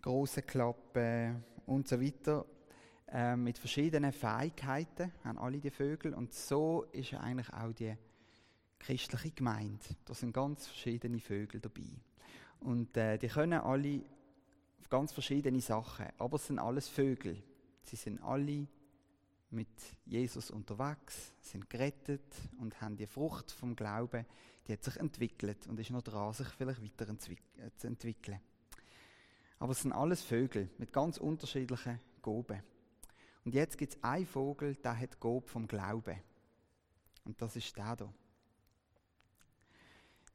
große 0.01 0.43
Klappen 0.43 1.43
und 1.65 1.89
so 1.89 2.01
weiter. 2.01 2.45
Äh, 3.09 3.37
mit 3.37 3.57
verschiedenen 3.57 4.11
Fähigkeiten 4.11 5.13
haben 5.23 5.37
alle 5.37 5.59
die 5.59 5.71
Vögel 5.71 6.13
und 6.13 6.33
so 6.33 6.83
ist 6.91 7.13
eigentlich 7.13 7.51
auch 7.53 7.71
die 7.71 7.95
christliche 8.79 9.31
Gemeinde. 9.31 9.85
Da 10.03 10.13
sind 10.13 10.33
ganz 10.33 10.67
verschiedene 10.67 11.19
Vögel 11.19 11.61
dabei. 11.61 11.89
Und 12.59 12.97
äh, 12.97 13.17
die 13.17 13.29
können 13.29 13.61
alle 13.61 14.01
ganz 14.89 15.13
verschiedene 15.13 15.61
Sachen, 15.61 16.07
aber 16.17 16.35
es 16.35 16.47
sind 16.47 16.59
alles 16.59 16.89
Vögel. 16.89 17.41
Sie 17.83 17.95
sind 17.95 18.21
alle 18.21 18.67
mit 19.51 19.69
Jesus 20.05 20.51
unterwegs, 20.51 21.33
sind 21.41 21.69
gerettet 21.69 22.35
und 22.59 22.81
haben 22.81 22.97
die 22.97 23.07
Frucht 23.07 23.51
vom 23.51 23.75
Glauben, 23.75 24.25
die 24.67 24.73
hat 24.73 24.83
sich 24.83 24.97
entwickelt 24.97 25.67
und 25.67 25.79
ist 25.79 25.91
noch 25.91 26.01
dran, 26.01 26.33
sich 26.33 26.47
vielleicht 26.49 26.81
weiterzuentwickeln. 26.83 28.41
Aber 29.59 29.71
es 29.71 29.81
sind 29.81 29.93
alles 29.93 30.21
Vögel 30.21 30.69
mit 30.77 30.91
ganz 30.91 31.17
unterschiedlichen 31.17 31.99
Goben. 32.21 32.61
Und 33.47 33.53
jetzt 33.53 33.77
gibt 33.77 33.95
es 33.95 34.03
einen 34.03 34.25
Vogel, 34.25 34.75
der 34.75 34.99
hat 34.99 35.21
Gob 35.21 35.47
vom 35.47 35.69
Glauben. 35.69 36.19
Und 37.23 37.41
das 37.41 37.55
ist 37.55 37.77
der 37.77 37.95
hier. 37.95 38.13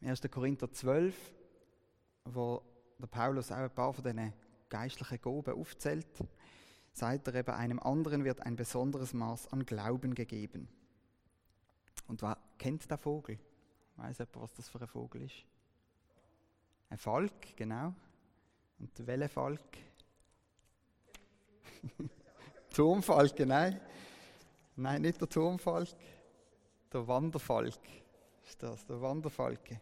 Im 0.01 0.09
1. 0.09 0.23
Korinther 0.31 0.73
12, 0.73 1.15
wo 2.25 2.63
der 2.99 3.07
Paulus 3.09 3.53
auch 3.53 3.57
ein 3.57 3.71
paar 3.71 3.93
von 3.93 4.03
diesen 4.03 4.33
geistlichen 4.71 5.21
Goben 5.21 5.53
aufzählt, 5.53 6.07
sagt 6.95 7.29
er 7.29 7.35
eben, 7.35 7.51
einem 7.51 7.81
anderen 7.81 8.25
wird 8.25 8.41
ein 8.41 8.57
besonderes 8.57 9.13
Maß 9.13 9.53
an 9.53 9.67
Glauben 9.67 10.15
gegeben. 10.15 10.67
Und 12.07 12.23
wer 12.23 12.39
kennt 12.57 12.91
der 12.91 12.97
Vogel? 12.97 13.39
Weiß 13.97 14.17
jemand, 14.21 14.41
was 14.41 14.55
das 14.55 14.71
für 14.71 14.81
ein 14.81 14.89
Vogel 14.89 15.21
ist? 15.21 15.45
Ein 16.89 16.97
Falk, 16.97 17.59
genau. 17.59 17.93
Und 18.79 19.07
welcher 19.07 19.29
Falk? 19.29 19.61
Turmfalke, 22.73 23.47
nein. 23.47 23.81
Nein, 24.77 25.03
nicht 25.03 25.21
der 25.21 25.29
Turmfalk. 25.29 25.89
Der 26.93 27.07
Wanderfalk 27.07 27.79
ist 28.45 28.63
das, 28.63 28.87
der 28.87 29.01
Wanderfalke. 29.01 29.81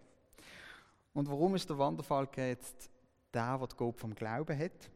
Und 1.13 1.29
warum 1.29 1.55
ist 1.55 1.69
der 1.69 1.79
Wanderfalke 1.79 2.49
jetzt 2.49 2.91
der, 3.33 3.59
der 3.59 3.67
die 3.67 3.77
Gabe 3.77 3.99
vom 3.99 4.15
Glauben 4.15 4.59
hat? 4.59 4.91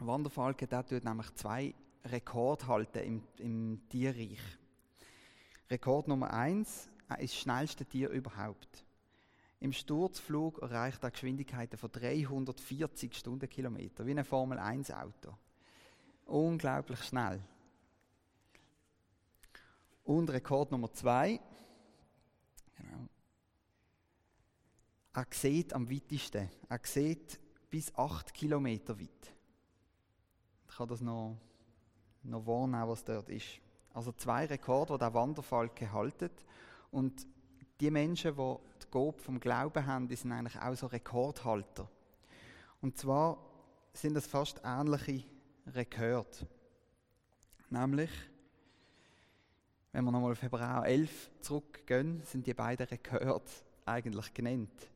Der 0.00 0.06
Wanderfalke, 0.06 0.66
der 0.66 0.86
tut 0.86 1.04
nämlich 1.04 1.34
zwei 1.34 1.74
Rekorde 2.04 2.66
halten 2.66 2.98
im, 2.98 3.22
im 3.38 3.88
Tierreich. 3.88 4.40
Rekord 5.70 6.08
Nummer 6.08 6.32
eins, 6.32 6.88
er 7.08 7.18
ist 7.18 7.34
das 7.34 7.40
schnellste 7.40 7.84
Tier 7.84 8.10
überhaupt. 8.10 8.84
Im 9.60 9.72
Sturzflug 9.72 10.62
erreicht 10.62 11.02
er 11.02 11.10
Geschwindigkeiten 11.10 11.76
von 11.76 11.90
340 11.90 13.14
Stundenkilometer, 13.14 14.06
wie 14.06 14.12
ein 14.16 14.24
Formel-1-Auto. 14.24 15.36
Unglaublich 16.28 17.02
schnell. 17.04 17.42
Und 20.04 20.28
Rekord 20.28 20.70
Nummer 20.70 20.92
zwei. 20.92 21.40
Genau. 22.76 23.08
Er 25.14 25.26
sieht 25.30 25.72
am 25.72 25.90
weitesten. 25.90 26.50
Er 26.68 26.80
sieht 26.84 27.40
bis 27.70 27.94
8 27.94 28.34
Kilometer 28.34 29.00
weit. 29.00 29.34
Ich 30.68 30.76
kann 30.76 30.88
das 30.88 31.00
noch, 31.00 31.38
noch 32.24 32.46
wahrnehmen, 32.46 32.88
was 32.88 33.04
dort 33.04 33.30
ist. 33.30 33.60
Also 33.94 34.12
zwei 34.12 34.44
Rekorde, 34.44 34.92
die 34.92 34.98
der 34.98 35.14
Wanderfalke 35.14 35.90
halten. 35.90 36.30
Und 36.90 37.26
die 37.80 37.90
Menschen, 37.90 38.36
die 38.36 38.56
die 38.82 38.90
Gabe 38.90 39.18
vom 39.18 39.40
Glauben 39.40 39.86
haben, 39.86 40.08
die 40.08 40.16
sind 40.16 40.32
eigentlich 40.32 40.60
auch 40.60 40.74
so 40.74 40.88
Rekordhalter. 40.88 41.90
Und 42.82 42.98
zwar 42.98 43.38
sind 43.94 44.12
das 44.12 44.26
fast 44.26 44.60
ähnliche 44.62 45.24
Rekord. 45.74 46.46
Nämlich, 47.70 48.10
wenn 49.92 50.04
wir 50.04 50.12
nochmal 50.12 50.32
auf 50.32 50.42
Hebräer 50.42 50.84
11 50.86 51.30
zurückgehen, 51.40 52.22
sind 52.24 52.46
die 52.46 52.54
beiden 52.54 52.86
Rekorde 52.86 53.50
eigentlich 53.84 54.32
genannt. 54.34 54.90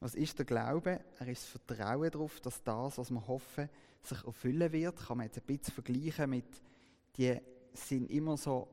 Was 0.00 0.14
ist 0.14 0.38
der 0.38 0.44
Glaube? 0.44 1.00
Er 1.18 1.28
ist 1.28 1.42
das 1.42 1.62
Vertrauen 1.62 2.10
darauf, 2.10 2.40
dass 2.40 2.62
das, 2.62 2.98
was 2.98 3.10
wir 3.10 3.26
hoffen, 3.26 3.68
sich 4.02 4.24
erfüllen 4.24 4.70
wird. 4.72 4.96
Kann 5.06 5.16
man 5.16 5.26
jetzt 5.26 5.38
ein 5.38 5.46
bisschen 5.46 5.72
vergleichen 5.72 6.30
mit, 6.30 6.62
die 7.16 7.38
sind 7.72 8.10
immer 8.10 8.36
so 8.36 8.68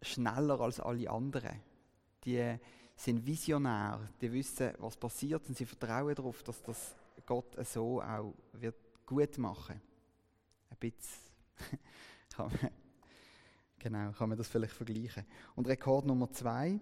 schneller 0.00 0.60
als 0.60 0.80
alle 0.80 1.10
anderen. 1.10 1.60
Die 2.24 2.56
sind 2.96 3.26
visionär, 3.26 4.08
die 4.20 4.32
wissen, 4.32 4.72
was 4.78 4.96
passiert 4.96 5.46
und 5.48 5.56
sie 5.56 5.66
vertrauen 5.66 6.14
darauf, 6.14 6.42
dass 6.42 6.62
das 6.62 6.94
Gott 7.26 7.56
so 7.66 8.00
auch 8.00 8.32
wird 8.52 8.76
gut 9.06 9.36
machen. 9.38 9.80
Ein 10.74 10.92
bisschen 10.92 11.20
genau, 13.78 14.12
kann 14.12 14.28
man 14.28 14.38
das 14.38 14.48
vielleicht 14.48 14.72
vergleichen. 14.72 15.24
Und 15.54 15.68
Rekord 15.68 16.06
Nummer 16.06 16.30
zwei 16.32 16.80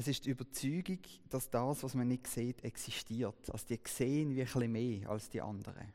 Es 0.00 0.08
ist 0.08 0.24
die 0.24 0.30
Überzeugung, 0.30 1.00
dass 1.28 1.50
das, 1.50 1.82
was 1.82 1.94
man 1.94 2.08
nicht 2.08 2.26
sieht, 2.26 2.64
existiert. 2.64 3.50
Also 3.50 3.66
die 3.66 3.78
sehen 3.86 4.34
wie 4.34 4.42
ein 4.42 4.72
mehr 4.72 5.10
als 5.10 5.28
die 5.28 5.42
anderen. 5.42 5.92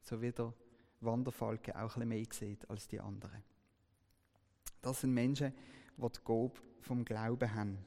So 0.00 0.22
wie 0.22 0.30
der 0.30 0.54
Wanderfalke 1.00 1.76
auch 1.76 1.96
ein 1.96 2.06
mehr 2.06 2.24
sieht 2.30 2.70
als 2.70 2.86
die 2.86 3.00
anderen. 3.00 3.42
Das 4.80 5.00
sind 5.00 5.12
Menschen, 5.12 5.52
die 5.96 6.08
die 6.08 6.24
Gabe 6.24 6.52
vom 6.82 7.04
Glauben 7.04 7.52
haben. 7.52 7.78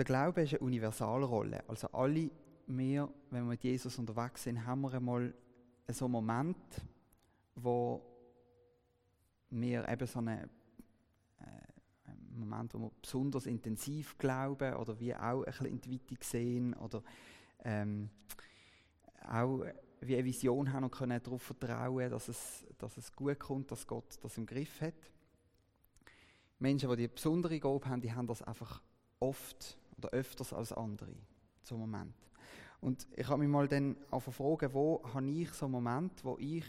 Der 0.00 0.06
Glaube 0.06 0.40
ist 0.40 0.54
eine 0.54 0.60
Universalrolle. 0.60 1.62
Also 1.68 1.88
alle 1.88 2.30
wir, 2.66 3.12
wenn 3.28 3.42
wir 3.42 3.50
mit 3.50 3.62
Jesus 3.62 3.98
unterwegs 3.98 4.44
sind, 4.44 4.64
haben 4.64 4.80
wir 4.80 4.94
einmal 4.94 5.34
so 5.88 6.06
einen 6.06 6.12
Moment, 6.12 6.56
wo 7.54 8.00
wir 9.50 9.86
eben 9.86 10.06
so 10.06 10.20
einen, 10.20 10.48
äh, 11.38 12.12
Moment, 12.30 12.72
wo 12.72 12.78
wir 12.78 12.90
besonders 13.02 13.44
intensiv 13.44 14.16
glauben 14.16 14.72
oder 14.76 14.98
wie 14.98 15.14
auch 15.14 15.42
ein 15.42 15.44
bisschen 15.44 15.66
in 15.66 15.80
die 15.82 15.92
Weite 15.92 16.24
sehen 16.24 16.72
oder 16.72 17.02
ähm, 17.62 18.08
auch 19.28 19.66
wie 20.00 20.14
eine 20.14 20.24
Vision 20.24 20.72
haben 20.72 20.84
und 20.84 20.92
können 20.92 21.22
darauf 21.22 21.42
vertrauen, 21.42 22.08
dass 22.08 22.28
es, 22.28 22.66
dass 22.78 22.96
es 22.96 23.14
gut 23.14 23.38
kommt, 23.38 23.70
dass 23.70 23.86
Gott 23.86 24.18
das 24.22 24.38
im 24.38 24.46
Griff 24.46 24.80
hat. 24.80 24.94
Menschen, 26.58 26.88
die 26.88 26.96
die 26.96 27.08
besondere 27.08 27.60
Gabe 27.60 27.86
haben, 27.86 28.00
die 28.00 28.14
haben 28.14 28.26
das 28.26 28.40
einfach 28.40 28.80
oft 29.18 29.76
oder 30.00 30.10
öfters 30.10 30.52
als 30.52 30.72
andere 30.72 31.14
zum 31.62 31.78
Moment. 31.78 32.14
Und 32.80 33.06
ich 33.14 33.28
habe 33.28 33.40
mich 33.40 33.48
mal 33.48 33.68
dann 33.68 33.96
fragen, 34.10 34.72
wo 34.72 35.02
habe 35.14 35.30
ich 35.30 35.50
so 35.50 35.66
einen 35.66 35.72
Moment, 35.72 36.24
wo 36.24 36.36
ich 36.38 36.64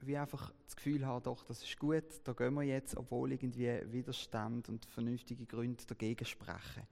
wie 0.00 0.16
einfach 0.16 0.52
das 0.66 0.76
Gefühl 0.76 1.06
habe, 1.06 1.22
doch, 1.22 1.42
das 1.44 1.62
ist 1.62 1.78
gut, 1.78 2.04
da 2.24 2.32
gehen 2.32 2.54
wir 2.54 2.62
jetzt, 2.62 2.96
obwohl 2.96 3.32
irgendwie 3.32 3.80
Widerstand 3.90 4.68
und 4.68 4.84
vernünftige 4.84 5.46
Gründe 5.46 5.84
dagegen 5.86 6.24
sprechen. 6.24 6.82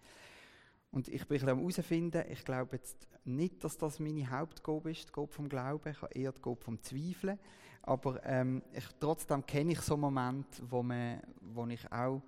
Und 0.91 1.09
ich 1.09 1.27
bin 1.27 1.49
am 1.49 1.59
herausfinden, 1.59 2.25
ich 2.31 2.45
glaube 2.45 2.77
jetzt 2.77 3.09
nicht, 3.25 3.63
dass 3.63 3.77
das 3.77 3.99
meine 3.99 4.31
Hauptgabe 4.31 4.91
ist, 4.91 5.09
die 5.09 5.13
Gabe 5.13 5.33
vom 5.33 5.49
Glauben, 5.49 5.91
ich 5.91 6.01
habe 6.01 6.15
eher 6.15 6.33
die 6.33 6.41
Gabe 6.41 6.61
vom 6.63 6.81
Zweifeln, 6.83 7.39
aber 7.83 8.25
ähm, 8.25 8.63
ich, 8.73 8.87
trotzdem 8.99 9.45
kenne 9.45 9.73
ich 9.73 9.81
so 9.81 9.97
Momente, 9.97 10.63
wo, 10.69 10.83
man, 10.83 11.21
wo 11.41 11.67
ich 11.67 11.91
auch 11.93 12.23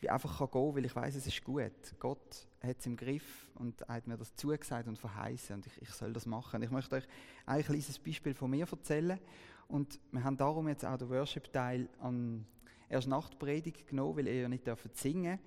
wie 0.00 0.10
einfach 0.10 0.38
kann 0.38 0.50
gehen, 0.50 0.76
weil 0.76 0.84
ich 0.84 0.94
weiß, 0.94 1.14
es 1.16 1.26
ist 1.26 1.44
gut. 1.44 1.72
Gott 1.98 2.46
hat 2.62 2.76
es 2.78 2.86
im 2.86 2.96
Griff 2.96 3.50
und 3.56 3.86
hat 3.88 4.06
mir 4.06 4.16
das 4.16 4.34
zugesagt 4.34 4.86
und 4.86 4.98
verheißen 4.98 5.56
und 5.56 5.66
ich, 5.66 5.82
ich 5.82 5.90
soll 5.90 6.12
das 6.12 6.26
machen. 6.26 6.62
Ich 6.62 6.70
möchte 6.70 6.96
euch 6.96 7.08
ein 7.46 7.62
kleines 7.62 7.98
Beispiel 7.98 8.34
von 8.34 8.50
mir 8.50 8.66
erzählen 8.70 9.18
und 9.66 9.98
wir 10.12 10.22
haben 10.22 10.36
darum 10.36 10.68
jetzt 10.68 10.84
auch 10.84 10.96
den 10.96 11.08
Worship-Teil 11.10 11.88
an 12.00 12.46
erst 12.88 13.08
Nachtpredigt 13.08 13.86
genommen, 13.86 14.16
weil 14.16 14.28
ihr 14.28 14.42
ja 14.42 14.48
nicht 14.48 14.66
dürft 14.66 14.96
singen. 14.96 15.38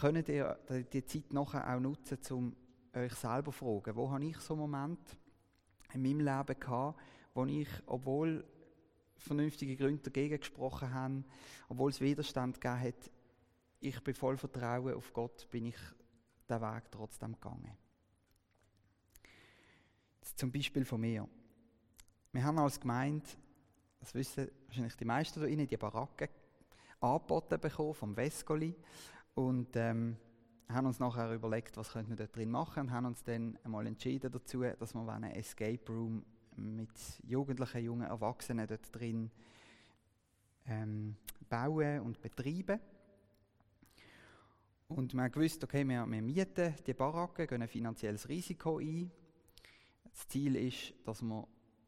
Könnt 0.00 0.28
ihr 0.28 0.58
die 0.92 1.04
Zeit 1.04 1.32
nachher 1.32 1.74
auch 1.74 1.80
nutzen, 1.80 2.18
um 2.30 2.56
euch 2.94 3.14
selber 3.14 3.52
zu 3.52 3.58
fragen, 3.58 3.96
wo 3.96 4.10
habe 4.10 4.24
ich 4.24 4.38
so 4.38 4.54
einen 4.54 4.62
Moment 4.62 4.98
in 5.92 6.02
meinem 6.02 6.20
Leben 6.20 6.58
gehabt, 6.58 6.98
wo 7.34 7.44
ich, 7.44 7.68
obwohl 7.86 8.44
vernünftige 9.16 9.76
Gründe 9.76 10.02
dagegen 10.02 10.38
gesprochen 10.38 10.92
haben, 10.92 11.24
obwohl 11.68 11.90
es 11.90 12.00
Widerstand 12.00 12.60
gegeben 12.60 12.80
hat, 12.80 13.10
ich 13.84 14.02
bin 14.02 14.14
voll 14.14 14.36
Vertrauen 14.36 14.94
auf 14.94 15.12
Gott, 15.12 15.46
bin 15.50 15.66
ich 15.66 15.76
den 16.48 16.60
Weg 16.60 16.90
trotzdem 16.90 17.32
gegangen. 17.32 17.76
Jetzt 20.20 20.38
zum 20.38 20.50
Beispiel 20.50 20.84
von 20.84 21.00
mir. 21.00 21.28
Wir 22.32 22.42
haben 22.42 22.58
als 22.58 22.80
Gemeinde, 22.80 23.26
das 24.00 24.14
wissen 24.14 24.50
wahrscheinlich 24.66 24.96
die 24.96 25.04
meisten 25.04 25.40
da 25.40 25.46
Ihnen, 25.46 25.66
die 25.66 25.76
Baracke 25.76 26.30
angeboten 27.00 27.60
bekommen 27.60 27.94
vom 27.94 28.16
Vescoli 28.16 28.74
und 29.34 29.76
ähm, 29.76 30.16
haben 30.68 30.86
uns 30.86 30.98
nachher 30.98 31.32
überlegt, 31.34 31.76
was 31.76 31.92
könnten 31.92 32.10
wir 32.10 32.16
dort 32.16 32.34
drin 32.34 32.50
machen 32.50 32.84
und 32.84 32.90
haben 32.90 33.04
uns 33.04 33.22
dann 33.22 33.58
einmal 33.64 33.86
entschieden 33.86 34.32
dazu, 34.32 34.62
dass 34.62 34.94
wir 34.94 35.08
einen 35.08 35.32
Escape 35.32 35.84
Room 35.88 36.24
mit 36.56 37.22
Jugendlichen, 37.22 37.84
jungen 37.84 38.06
Erwachsenen 38.06 38.66
dort 38.66 38.94
drin 38.94 39.30
ähm, 40.66 41.16
bauen 41.50 42.00
und 42.00 42.22
betreiben. 42.22 42.80
Und 44.88 45.14
wir 45.14 45.22
haben 45.22 45.32
gewusst, 45.32 45.64
okay, 45.64 45.86
wir, 45.86 46.06
wir 46.06 46.22
mieten 46.22 46.74
die 46.86 46.94
Baracke, 46.94 47.46
gehen 47.46 47.62
ein 47.62 47.68
finanzielles 47.68 48.28
Risiko 48.28 48.78
ein. 48.78 49.10
Das 50.04 50.28
Ziel 50.28 50.56
ist, 50.56 50.94
dass 51.04 51.22
wir 51.22 51.40
ein 51.40 51.46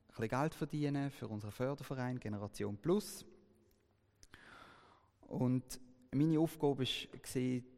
bisschen 0.09 0.29
Geld 0.29 0.55
verdienen 0.55 1.11
für 1.11 1.29
unseren 1.29 1.53
Förderverein 1.53 2.19
Generation 2.19 2.77
Plus. 2.79 3.25
Und 5.21 5.81
meine 6.13 6.41
Aufgabe 6.41 6.85
war, 6.85 6.87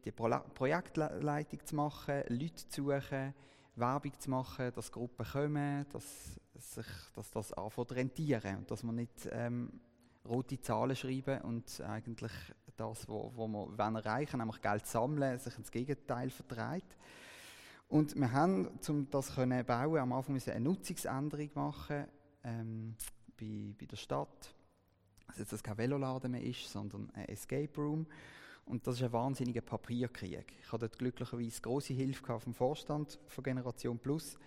die 0.05 0.11
Projektleitung 0.11 1.65
zu 1.65 1.75
machen, 1.75 2.23
Leute 2.29 2.67
zu 2.69 2.83
suchen, 2.83 3.33
Werbung 3.75 4.19
zu 4.19 4.29
machen, 4.29 4.71
dass 4.73 4.91
Gruppen 4.91 5.25
kommen, 5.25 5.85
dass, 5.91 6.39
sich, 6.55 6.87
dass 7.13 7.31
das 7.31 7.53
anfängt 7.53 7.91
rentieren 7.91 8.57
und 8.57 8.71
dass 8.71 8.83
man 8.83 8.95
nicht 8.95 9.27
ähm, 9.31 9.79
rote 10.25 10.59
Zahlen 10.61 10.95
schreiben 10.95 11.41
und 11.41 11.81
eigentlich 11.81 12.31
das, 12.79 13.07
was 13.07 13.37
wir 13.37 13.99
erreichen 13.99 14.33
wollen, 14.33 14.47
nämlich 14.47 14.61
Geld 14.61 14.85
sammeln, 14.85 15.39
sich 15.39 15.57
ins 15.57 15.71
Gegenteil 15.71 16.29
vertreibt. 16.29 16.97
Und 17.87 18.15
wir 18.15 18.31
haben, 18.31 18.67
um 18.87 19.09
das 19.09 19.33
zu 19.33 19.35
bauen, 19.65 19.97
am 19.97 20.13
Anfang 20.13 20.39
eine 20.39 20.59
Nutzungsänderung 20.59 21.49
machen 21.55 22.05
ähm, 22.43 22.95
bei, 23.37 23.73
bei 23.79 23.85
der 23.85 23.97
Stadt 23.97 24.53
dass 25.29 25.37
jetzt 25.39 25.53
das 25.53 25.63
kein 25.63 25.77
Veloladen 25.77 26.31
mehr 26.31 26.43
ist, 26.43 26.69
sondern 26.69 27.09
ein 27.13 27.29
Escape 27.29 27.69
Room. 27.77 28.05
Und 28.65 28.85
das 28.85 28.95
ist 28.95 29.03
ein 29.03 29.13
wahnsinniger 29.13 29.61
Papierkrieg. 29.61 30.53
Ich 30.61 30.71
hatte 30.71 30.87
dort 30.87 30.99
glücklicherweise 30.99 31.61
große 31.61 31.93
Hilfe 31.93 32.39
vom 32.39 32.53
Vorstand 32.53 33.19
von 33.27 33.43
Generation 33.43 33.97
Plus. 33.97 34.37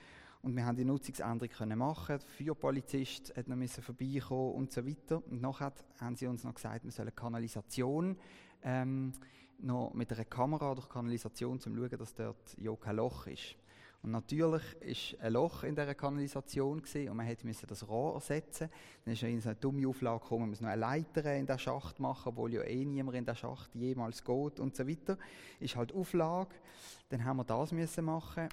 Und 0.42 0.56
wir 0.56 0.66
haben 0.66 0.76
die 0.76 0.84
Nutzungsänderung 0.84 1.78
machen. 1.78 2.18
Der 2.18 2.28
Feuerpolizist 2.28 3.32
hat 3.36 3.46
noch 3.46 3.56
vorbeikommen 3.68 4.54
und 4.54 4.72
so 4.72 4.84
weiter. 4.84 5.22
Und 5.30 5.40
nachher 5.40 5.72
haben 6.00 6.16
sie 6.16 6.26
uns 6.26 6.42
noch 6.42 6.54
gesagt, 6.54 6.84
wir 6.84 6.90
sollen 6.90 7.14
Kanalisation 7.14 8.16
ähm, 8.64 9.12
noch 9.58 9.94
mit 9.94 10.12
einer 10.12 10.24
Kamera 10.24 10.74
durch 10.74 10.88
Kanalisation, 10.88 11.52
um 11.52 11.60
zu 11.60 11.70
schauen, 11.70 11.96
dass 11.96 12.14
dort 12.14 12.56
ja 12.58 12.74
kein 12.74 12.96
Loch 12.96 13.28
ist. 13.28 13.54
Und 14.02 14.10
natürlich 14.10 14.62
war 15.20 15.24
ein 15.24 15.32
Loch 15.32 15.62
in 15.62 15.76
dieser 15.76 15.94
Kanalisation 15.94 16.80
und 16.80 17.14
man 17.16 17.36
musste 17.44 17.66
das 17.68 17.88
Rohr 17.88 18.14
ersetzen. 18.14 18.68
Dann 19.04 19.14
ist 19.14 19.22
eine 19.22 19.54
dumme 19.54 19.86
Auflage 19.86 20.22
gekommen, 20.22 20.40
man 20.40 20.50
muss 20.50 20.60
noch 20.60 20.70
eine 20.70 20.80
Leiter 20.80 21.36
in 21.36 21.46
den 21.46 21.58
Schacht 21.60 22.00
machen, 22.00 22.30
obwohl 22.30 22.52
ja 22.52 22.62
eh 22.62 22.84
niemand 22.84 23.16
in 23.16 23.24
den 23.24 23.36
Schacht 23.36 23.72
jemals 23.76 24.24
geht 24.24 24.58
und 24.58 24.74
so 24.74 24.88
weiter. 24.88 25.16
Ist 25.60 25.76
halt 25.76 25.94
Auflage. 25.94 26.56
Dann 27.10 27.24
haben 27.24 27.36
wir 27.36 27.44
das 27.44 27.70
müssen 27.70 28.04
machen. 28.04 28.48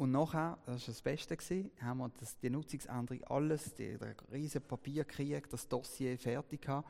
Und 0.00 0.12
nachher, 0.12 0.56
das 0.64 0.88
war 0.88 0.94
das 0.94 1.02
Beste, 1.02 1.70
haben 1.82 1.98
wir 1.98 2.10
das, 2.18 2.38
die 2.38 2.48
Nutzungsänderung, 2.48 3.22
alles, 3.24 3.74
die, 3.74 3.98
der 3.98 4.14
riesen 4.32 4.62
Papierkrieg, 4.62 5.50
das 5.50 5.68
Dossier 5.68 6.16
fertig 6.16 6.62
gehabt. 6.62 6.88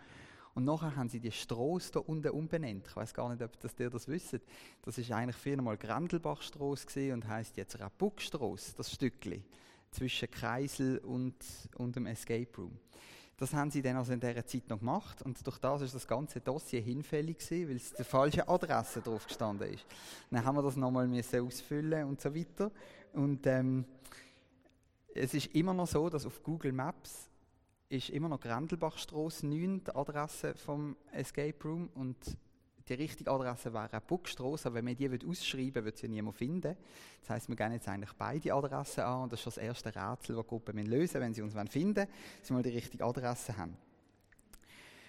Und 0.55 0.65
nachher 0.65 0.95
haben 0.95 1.09
sie 1.09 1.19
die 1.19 1.33
Strasse 1.33 1.91
hier 1.95 2.09
unten 2.09 2.31
umbenannt. 2.31 2.87
Ich 2.87 2.95
weiß 2.95 3.13
gar 3.13 3.29
nicht, 3.29 3.43
ob 3.43 3.59
das 3.59 3.75
ihr 3.81 3.91
das 3.91 4.07
wisst. 4.07 4.39
Das 4.83 4.97
ist 4.97 5.11
eigentlich 5.11 5.35
früher 5.35 5.61
mal 5.61 5.77
Grendelbachstrasse 5.77 7.13
und 7.13 7.27
heißt 7.27 7.57
jetzt 7.57 7.81
Rabuckstrasse, 7.81 8.77
das 8.77 8.93
Stückchen 8.93 9.43
zwischen 9.91 10.31
Kreisel 10.31 10.99
und, 10.99 11.35
und 11.79 11.97
dem 11.97 12.07
Escape 12.07 12.57
Room. 12.59 12.79
Das 13.41 13.55
haben 13.55 13.71
sie 13.71 13.81
dann 13.81 13.97
also 13.97 14.13
in 14.13 14.21
dieser 14.21 14.45
Zeit 14.45 14.69
noch 14.69 14.81
gemacht 14.81 15.23
und 15.23 15.47
durch 15.47 15.57
das 15.57 15.81
ist 15.81 15.95
das 15.95 16.07
ganze 16.07 16.43
Dossier 16.43 16.83
hinfällig 16.83 17.39
gewesen, 17.39 17.71
weil 17.71 17.77
es 17.77 17.95
die 17.95 18.05
falsche 18.05 18.47
Adresse 18.47 19.01
drauf 19.01 19.27
gestanden 19.27 19.73
ist. 19.73 19.87
Dann 20.31 20.45
haben 20.45 20.57
wir 20.57 20.63
das 20.63 20.77
nochmal 20.77 21.09
ausfüllen 21.09 22.07
und 22.07 22.21
so 22.21 22.35
weiter. 22.35 22.71
Und 23.15 23.47
ähm, 23.47 23.87
es 25.15 25.33
ist 25.33 25.55
immer 25.55 25.73
noch 25.73 25.87
so, 25.87 26.11
dass 26.11 26.27
auf 26.27 26.43
Google 26.43 26.73
Maps 26.73 27.31
ist 27.89 28.11
immer 28.11 28.29
noch 28.29 28.41
Grendelbachstrasse 28.41 29.47
9, 29.47 29.85
die 29.85 29.95
Adresse 29.95 30.55
vom 30.55 30.95
Escape 31.11 31.57
Room. 31.65 31.89
Und 31.95 32.19
die 32.89 32.95
richtige 32.95 33.31
Adresse 33.31 33.73
wäre 33.73 34.01
Buckstrasse, 34.01 34.69
aber 34.69 34.77
wenn 34.77 34.85
man 34.85 34.97
die 34.97 35.09
ausschreiben 35.09 35.75
würde, 35.75 35.85
wird 35.85 35.99
sie 35.99 36.09
niemand 36.09 36.37
finden. 36.37 36.77
Das 37.21 37.31
heisst, 37.31 37.49
wir 37.49 37.57
gehen 37.57 37.73
jetzt 37.73 37.89
eigentlich 37.89 38.13
beide 38.15 38.53
Adressen 38.53 39.03
an 39.03 39.25
und 39.25 39.33
das 39.33 39.41
ist 39.41 39.47
das 39.47 39.59
erste 39.59 39.89
Rätsel, 39.89 40.37
das 40.37 40.45
die 40.45 40.49
Gruppe 40.49 40.73
lösen 40.73 40.99
müssen, 40.99 41.21
wenn 41.21 41.35
sie 41.35 41.43
uns 41.43 41.55
finden 41.71 41.97
wollen, 41.97 42.09
dass 42.41 42.51
wir 42.51 42.63
die 42.63 42.71
richtige 42.71 43.05
Adresse 43.05 43.57
haben. 43.57 43.77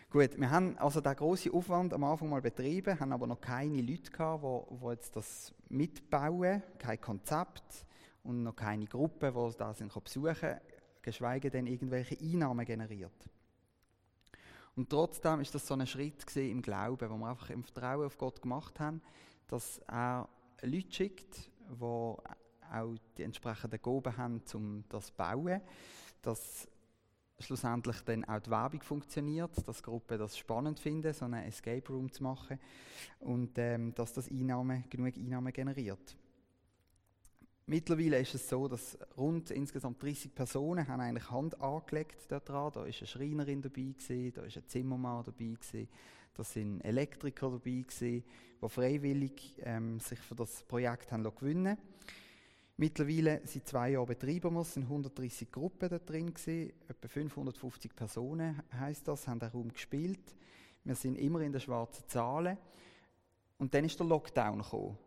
Gut, 0.09 0.37
wir 0.37 0.49
haben 0.49 0.77
also 0.77 0.99
den 0.99 1.15
grossen 1.15 1.53
Aufwand 1.53 1.93
am 1.93 2.03
Anfang 2.03 2.29
mal 2.29 2.41
betrieben, 2.41 2.99
haben 2.99 3.13
aber 3.13 3.27
noch 3.27 3.39
keine 3.39 3.81
Leute 3.81 4.11
gehabt, 4.11 4.43
die, 4.43 4.75
die 4.75 4.89
jetzt 4.89 5.15
das 5.15 5.53
mitbauen, 5.69 6.61
kein 6.77 6.99
Konzept 6.99 7.85
und 8.23 8.43
noch 8.43 8.55
keine 8.55 8.85
Gruppe, 8.85 9.31
die 9.31 9.57
das 9.57 9.77
besuchen 10.03 10.59
geschweige 11.01 11.49
denn 11.49 11.67
irgendwelche 11.67 12.17
Einnahmen 12.19 12.65
generiert. 12.65 13.29
Und 14.75 14.89
trotzdem 14.89 15.41
ist 15.41 15.53
das 15.53 15.67
so 15.67 15.73
ein 15.73 15.85
Schritt 15.85 16.35
im 16.35 16.61
Glauben, 16.61 17.09
wo 17.09 17.17
wir 17.17 17.29
einfach 17.29 17.49
im 17.49 17.63
Vertrauen 17.63 18.05
auf 18.05 18.17
Gott 18.17 18.41
gemacht 18.41 18.79
haben, 18.79 19.01
dass 19.47 19.79
er 19.87 20.29
Leute 20.61 20.91
schickt, 20.91 21.49
die 21.69 21.83
auch 21.83 22.95
die 23.17 23.23
entsprechenden 23.23 23.81
Gaben 23.81 24.17
haben, 24.17 24.41
um 24.53 24.83
das 24.87 25.07
zu 25.07 25.13
bauen, 25.13 25.61
dass 26.21 26.67
schlussendlich 27.39 28.01
dann 28.01 28.23
auch 28.25 28.39
die 28.39 28.51
Werbung 28.51 28.81
funktioniert, 28.81 29.67
dass 29.67 29.83
Gruppen 29.83 30.17
das 30.17 30.37
spannend 30.37 30.79
finden, 30.79 31.13
so 31.13 31.25
einen 31.25 31.43
Escape 31.45 31.91
Room 31.91 32.11
zu 32.11 32.23
machen 32.23 32.59
und 33.19 33.57
ähm, 33.57 33.93
dass 33.95 34.13
das 34.13 34.29
Einnahme, 34.29 34.83
genug 34.89 35.15
Einnahmen 35.17 35.51
generiert. 35.51 36.15
Mittlerweile 37.67 38.19
ist 38.19 38.35
es 38.35 38.49
so, 38.49 38.67
dass 38.67 38.97
rund 39.17 39.51
insgesamt 39.51 40.01
30 40.01 40.33
Personen 40.33 40.87
haben 40.87 40.99
eigentlich 40.99 41.29
Hand 41.29 41.59
angelegt 41.61 42.29
daran. 42.29 42.71
Da 42.73 42.85
ist 42.85 42.99
eine 42.99 43.07
Schreinerin 43.07 43.61
dabei 43.61 43.93
gewesen, 43.97 44.33
da 44.33 44.41
ist 44.41 44.57
ein 44.57 44.67
Zimmermann 44.67 45.23
dabei 45.23 45.55
gewesen, 45.59 45.87
da 46.33 46.43
sind 46.43 46.81
Elektriker 46.81 47.49
dabei 47.51 47.83
gewesen, 47.87 48.23
die 48.61 48.69
freiwillig 48.69 49.61
ähm, 49.63 49.99
sich 49.99 50.19
für 50.19 50.35
das 50.35 50.63
Projekt 50.63 51.11
haben 51.11 51.23
gewinnen 51.23 51.77
Mittlerweile 52.77 53.41
seit 53.45 53.67
zwei 53.67 53.91
Jahren 53.91 54.07
betreiben 54.07 54.55
wir 54.55 54.63
sind 54.63 54.83
130 54.83 55.51
Gruppen 55.51 55.87
da 55.87 55.99
drin 55.99 56.33
gewesen, 56.33 56.73
etwa 56.87 57.07
550 57.07 57.95
Personen 57.95 58.63
heißt 58.73 59.07
das, 59.07 59.27
haben 59.27 59.39
den 59.39 59.49
Raum 59.49 59.71
gespielt. 59.71 60.35
Wir 60.83 60.95
sind 60.95 61.15
immer 61.17 61.41
in 61.41 61.51
den 61.51 61.61
schwarzen 61.61 62.07
Zahlen. 62.07 62.57
Und 63.59 63.71
dann 63.75 63.85
ist 63.85 63.99
der 63.99 64.07
Lockdown 64.07 64.63
gekommen. 64.63 64.97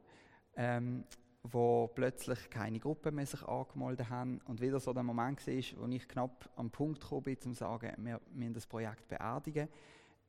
Ähm, 0.57 1.05
wo 1.45 1.89
plötzlich 1.89 2.49
keine 2.49 2.81
Gruppen 2.81 3.15
mehr 3.15 3.27
sich 3.27 3.43
angemeldet 3.43 4.09
haben 4.09 4.41
und 4.47 4.63
wieder 4.63 4.81
so 4.81 4.95
der 4.95 5.03
Moment 5.03 5.47
war, 5.47 5.55
wo 5.55 5.87
ich 5.93 6.09
knapp 6.09 6.51
am 6.57 6.71
Punkt 6.71 7.03
gekommen 7.03 7.23
bin, 7.23 7.37
um 7.45 7.53
zu 7.53 7.53
sagen, 7.53 7.93
wir 7.99 8.21
müssen 8.33 8.55
das 8.55 8.67
Projekt 8.67 9.07
beerdigen, 9.09 9.69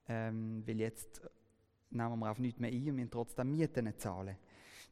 ähm, 0.10 0.62
weil 0.68 0.80
jetzt 0.80 1.22
nehmen 1.90 2.20
wir 2.20 2.30
auf 2.30 2.40
nichts 2.40 2.60
mehr 2.60 2.70
ein 2.70 2.90
und 2.90 2.96
müssen 2.96 3.12
trotzdem 3.12 3.50
Mieten 3.50 3.92
zahlen. 3.98 4.36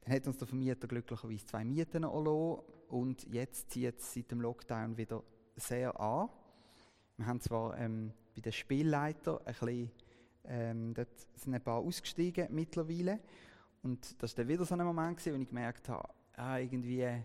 Dann 0.02 0.16
hat 0.16 0.26
uns 0.26 0.38
der 0.38 0.48
Vermieter 0.48 0.88
glücklicherweise 0.88 1.46
zwei 1.46 1.66
Mieten 1.66 2.04
erlassen 2.04 2.64
und 2.88 3.24
jetzt 3.30 3.72
zieht 3.72 4.00
es 4.00 4.14
seit 4.14 4.32
dem 4.32 4.40
Lockdown 4.40 4.96
wieder 4.98 5.24
sehr 5.58 6.00
an. 6.00 6.30
Wir 7.18 7.26
haben 7.26 7.42
zwar 7.42 7.78
ähm, 7.78 8.14
bei 8.34 8.42
den 8.42 8.54
Spielleitern 8.54 9.40
ein 9.40 9.46
bisschen, 9.46 9.92
ähm, 10.46 10.94
dort 10.94 11.10
sind 11.36 11.54
ein 11.54 11.62
paar 11.62 11.80
ausgestiegen 11.80 12.48
mittlerweile 12.52 13.20
und 13.84 14.22
das 14.24 14.32
war 14.32 14.44
dann 14.44 14.54
wieder 14.54 14.66
so 14.66 14.76
ein 14.76 14.86
Moment, 14.86 15.26
wo 15.26 15.30
ich 15.30 15.48
gemerkt 15.48 15.90
habe, 15.90 16.10
ah, 16.38 16.58
irgendwie 16.58 17.24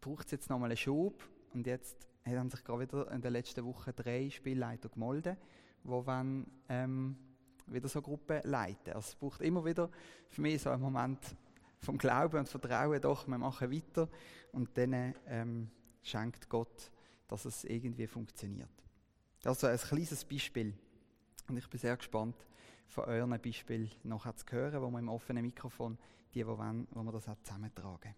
braucht 0.00 0.26
es 0.26 0.32
jetzt 0.32 0.50
nochmal 0.50 0.70
einen 0.70 0.76
Schub. 0.76 1.22
Und 1.52 1.66
jetzt 1.66 2.06
haben 2.24 2.50
sich 2.50 2.64
gerade 2.64 2.80
wieder 2.80 3.10
in 3.12 3.20
den 3.20 3.32
letzten 3.32 3.64
Wochen 3.64 3.92
drei 3.94 4.30
Spielleiter 4.30 4.88
gemeldet, 4.88 5.38
die 5.84 5.88
wollen, 5.88 6.50
ähm, 6.68 7.16
wieder 7.66 7.88
so 7.88 8.00
Gruppen 8.00 8.40
leiten. 8.44 8.94
Also 8.94 9.08
es 9.08 9.14
braucht 9.14 9.40
immer 9.42 9.64
wieder 9.64 9.90
für 10.30 10.40
mich 10.40 10.62
so 10.62 10.70
einen 10.70 10.82
Moment 10.82 11.18
vom 11.80 11.98
Glauben 11.98 12.38
und 12.38 12.48
Vertrauen, 12.48 13.00
doch, 13.00 13.26
wir 13.26 13.38
machen 13.38 13.70
weiter. 13.70 14.08
Und 14.52 14.76
dann 14.76 15.14
ähm, 15.26 15.70
schenkt 16.02 16.48
Gott, 16.48 16.90
dass 17.28 17.44
es 17.44 17.64
irgendwie 17.64 18.06
funktioniert. 18.06 18.70
Das 19.42 19.58
ist 19.58 19.64
also 19.64 19.84
ein 19.84 19.88
kleines 19.88 20.24
Beispiel. 20.24 20.74
Und 21.48 21.56
ich 21.56 21.68
bin 21.68 21.78
sehr 21.78 21.96
gespannt, 21.96 22.36
von 22.86 23.04
euren 23.04 23.40
Beispielen 23.40 23.90
nachher 24.04 24.34
zu 24.36 24.46
hören, 24.50 24.82
wo 24.82 24.90
wir 24.90 24.98
im 24.98 25.08
offenen 25.08 25.42
Mikrofon, 25.42 25.98
die, 26.32 26.38
die 26.38 26.46
wollen, 26.46 26.86
wo 26.90 27.02
wir 27.02 27.12
das 27.12 27.28
auch 27.28 27.40
zusammentragen. 27.42 28.14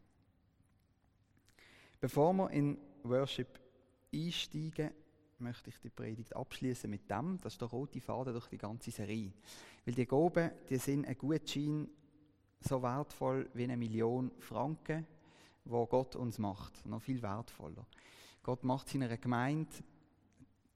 Bevor 2.00 2.32
wir 2.32 2.50
in 2.50 2.78
Worship 3.02 3.58
einsteigen, 4.14 4.90
möchte 5.38 5.70
ich 5.70 5.78
die 5.80 5.90
Predigt 5.90 6.34
abschließen 6.34 6.90
mit 6.90 7.10
dem. 7.10 7.38
Das 7.42 7.54
ist 7.54 7.60
der 7.60 7.68
rote 7.68 8.00
Faden 8.00 8.32
durch 8.32 8.48
die 8.48 8.58
ganze 8.58 8.90
Serie. 8.90 9.32
Weil 9.84 9.94
die 9.94 10.06
Gaben, 10.06 10.50
die 10.68 10.76
sind 10.76 11.06
ein 11.06 11.16
Gutschein 11.16 11.88
so 12.60 12.82
wertvoll 12.82 13.48
wie 13.54 13.64
eine 13.64 13.76
Million 13.76 14.32
Franken, 14.40 15.06
wo 15.64 15.86
Gott 15.86 16.16
uns 16.16 16.38
macht. 16.38 16.84
Noch 16.86 17.02
viel 17.02 17.22
wertvoller. 17.22 17.86
Gott 18.42 18.64
macht 18.64 18.88
seiner 18.88 19.16
Gemeinde 19.16 19.70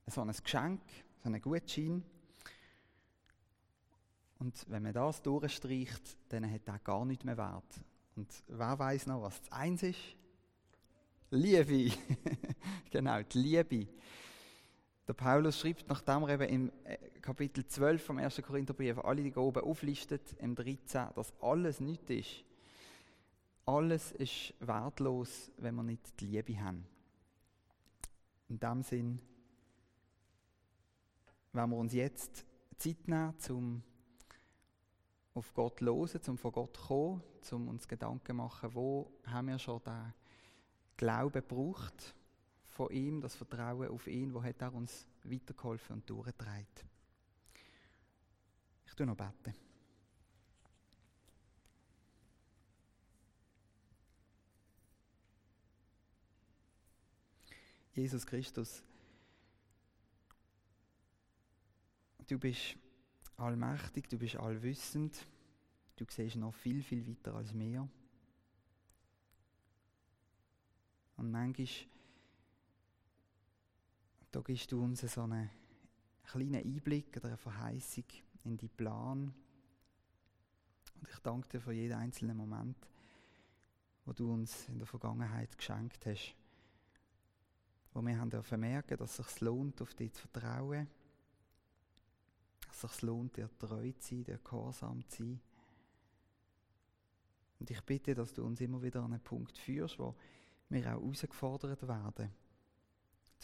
so 0.07 0.21
ein 0.21 0.31
Geschenk, 0.31 0.81
so 1.21 1.29
einen 1.29 1.41
Gutschein. 1.41 2.03
Und 4.43 4.69
wenn 4.69 4.83
man 4.83 4.91
das 4.91 5.21
durchstreicht, 5.21 6.17
dann 6.27 6.51
hat 6.51 6.67
er 6.67 6.77
gar 6.79 7.05
nichts 7.05 7.23
mehr 7.23 7.37
Wert. 7.37 7.79
Und 8.17 8.27
wer 8.47 8.77
weiß 8.77 9.07
noch, 9.07 9.21
was 9.21 9.39
das 9.39 9.51
eins 9.53 9.83
ist? 9.83 10.17
Liebe. 11.29 11.95
genau, 12.91 13.21
die 13.21 13.37
Liebe. 13.37 13.87
Der 15.07 15.13
Paulus 15.13 15.61
schreibt, 15.61 15.87
nachdem 15.87 16.23
er 16.23 16.29
eben 16.31 16.49
im 16.49 16.71
äh, 16.83 16.97
Kapitel 17.21 17.65
12 17.65 18.03
vom 18.03 18.17
1. 18.17 18.41
Korintherbrief 18.41 18.97
alle 18.99 19.23
die 19.23 19.31
Gaben 19.31 19.63
auflistet, 19.63 20.35
im 20.39 20.55
13, 20.55 21.07
dass 21.15 21.33
alles 21.39 21.79
nichts 21.79 22.09
ist. 22.09 22.43
Alles 23.65 24.11
ist 24.11 24.53
wertlos, 24.59 25.53
wenn 25.55 25.75
wir 25.75 25.83
nicht 25.83 26.19
die 26.19 26.25
Liebe 26.25 26.59
haben. 26.59 26.85
In 28.49 28.59
dem 28.59 28.83
Sinn, 28.83 29.19
wenn 31.53 31.69
wir 31.69 31.77
uns 31.77 31.93
jetzt 31.93 32.45
Zeit 32.77 33.07
nehmen, 33.07 33.35
um 33.49 33.83
auf 35.33 35.53
Gott 35.53 35.81
hören, 35.81 36.21
um 36.27 36.37
von 36.37 36.51
Gott 36.51 36.77
zu 36.77 36.83
kommen, 36.83 37.23
um 37.51 37.67
uns 37.67 37.87
Gedanken 37.87 38.25
zu 38.27 38.33
machen, 38.33 38.73
wo 38.73 39.11
haben 39.25 39.47
wir 39.47 39.59
schon 39.59 39.81
den 39.83 40.13
Glauben 40.97 41.33
gebraucht 41.33 42.15
von 42.67 42.91
ihm, 42.91 43.21
das 43.21 43.35
Vertrauen 43.35 43.89
auf 43.89 44.07
ihn, 44.07 44.33
wo 44.33 44.43
hat 44.43 44.61
er 44.61 44.73
uns 44.73 45.07
weitergeholfen 45.23 45.97
und 45.97 46.09
durchgetragen. 46.09 46.67
Ich 48.85 48.93
tue 48.93 49.05
noch 49.05 49.15
beten. 49.15 49.55
Jesus 57.93 58.25
Christus, 58.25 58.81
du 62.27 62.39
bist 62.39 62.75
allmächtig, 63.37 64.07
du 64.09 64.17
bist 64.17 64.35
allwissend, 64.35 65.25
du 65.95 66.05
siehst 66.09 66.35
noch 66.35 66.53
viel, 66.53 66.83
viel 66.83 67.07
weiter 67.07 67.35
als 67.35 67.53
wir. 67.53 67.87
Und 71.17 71.31
manchmal, 71.31 71.67
da 74.31 74.41
gibst 74.41 74.71
du 74.71 74.83
uns 74.83 75.01
so 75.01 75.21
einen 75.21 75.49
kleinen 76.23 76.55
Einblick 76.55 77.15
oder 77.17 77.27
eine 77.27 77.37
Verheißung 77.37 78.05
in 78.43 78.57
die 78.57 78.67
Plan. 78.67 79.33
Und 80.95 81.09
ich 81.09 81.19
danke 81.19 81.47
dir 81.49 81.61
für 81.61 81.73
jeden 81.73 81.97
einzelnen 81.97 82.37
Moment, 82.37 82.77
wo 84.05 84.13
du 84.13 84.33
uns 84.33 84.67
in 84.69 84.79
der 84.79 84.87
Vergangenheit 84.87 85.57
geschenkt 85.57 86.05
hast. 86.05 86.35
Wo 87.93 88.01
wir 88.01 88.17
haben 88.17 88.31
dürfen 88.31 88.59
merken, 88.59 88.97
dass 88.97 89.19
es 89.19 89.27
sich 89.27 89.41
lohnt, 89.41 89.81
auf 89.81 89.93
dich 89.93 90.11
zu 90.13 90.27
vertrauen. 90.27 90.87
Dass 92.73 92.83
es 92.83 92.91
sich 92.93 93.01
lohnt, 93.03 93.37
dir 93.37 93.49
treu 93.59 93.91
zu 93.91 94.15
sein, 94.15 94.23
dir 94.23 94.39
gehorsam 94.39 95.07
zu 95.07 95.23
sein. 95.23 95.41
Und 97.59 97.69
ich 97.69 97.81
bitte, 97.81 98.15
dass 98.15 98.33
du 98.33 98.43
uns 98.43 98.59
immer 98.61 98.81
wieder 98.81 99.03
an 99.03 99.13
einen 99.13 99.23
Punkt 99.23 99.57
führst, 99.57 99.99
wo 99.99 100.15
wir 100.69 100.81
auch 100.81 101.01
herausgefordert 101.01 101.87
werden, 101.87 102.31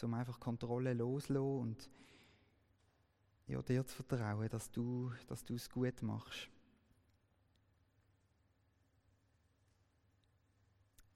um 0.02 0.14
einfach 0.14 0.40
Kontrolle 0.40 0.94
loszulassen 0.94 1.60
und 1.60 1.90
ja, 3.46 3.62
dir 3.62 3.86
zu 3.86 4.02
vertrauen, 4.02 4.48
dass 4.48 4.70
du, 4.70 5.12
dass 5.26 5.44
du 5.44 5.54
es 5.54 5.70
gut 5.70 6.02
machst. 6.02 6.50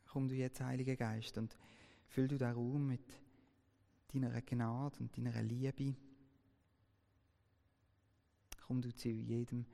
Komm 0.06 0.28
du 0.28 0.34
jetzt, 0.34 0.60
Heiliger 0.60 0.96
Geist, 0.96 1.36
und 1.38 1.58
füll 2.06 2.28
du 2.28 2.38
den 2.38 2.52
Raum 2.52 2.86
mit 2.86 3.04
deiner 4.12 4.40
Gnade 4.42 5.00
und 5.00 5.16
deiner 5.16 5.42
Liebe. 5.42 5.96
Komm 8.66 8.80
du 8.80 8.94
zu 8.94 9.08
jedem 9.08 9.66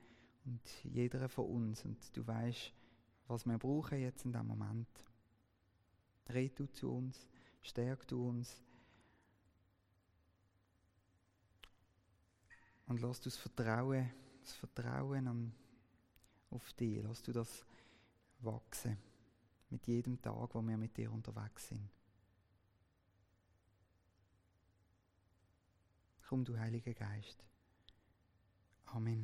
und 0.45 0.61
jeder 0.83 1.29
von 1.29 1.45
uns 1.45 1.85
und 1.85 2.15
du 2.15 2.25
weißt, 2.25 2.73
was 3.27 3.45
wir 3.45 3.57
brauchen 3.57 3.99
jetzt 3.99 4.25
in 4.25 4.33
diesem 4.33 4.47
Moment. 4.47 4.87
Red 6.27 6.59
du 6.59 6.65
zu 6.65 6.91
uns, 6.91 7.27
stärk 7.61 8.05
du 8.07 8.27
uns. 8.27 8.61
Und 12.87 12.99
lass 12.99 13.21
du 13.21 13.29
das 13.29 13.37
Vertrauen, 13.37 14.11
das 14.41 14.53
Vertrauen 14.53 15.27
an, 15.27 15.53
auf 16.49 16.73
dich, 16.73 17.01
lass 17.01 17.21
du 17.21 17.31
das 17.31 17.65
wachsen 18.39 18.97
mit 19.69 19.87
jedem 19.87 20.21
Tag, 20.21 20.53
wo 20.53 20.61
wir 20.61 20.77
mit 20.77 20.97
dir 20.97 21.11
unterwegs 21.11 21.69
sind. 21.69 21.89
Komm, 26.27 26.43
du 26.43 26.57
Heiliger 26.57 26.93
Geist. 26.93 27.43
Amen. 28.95 29.19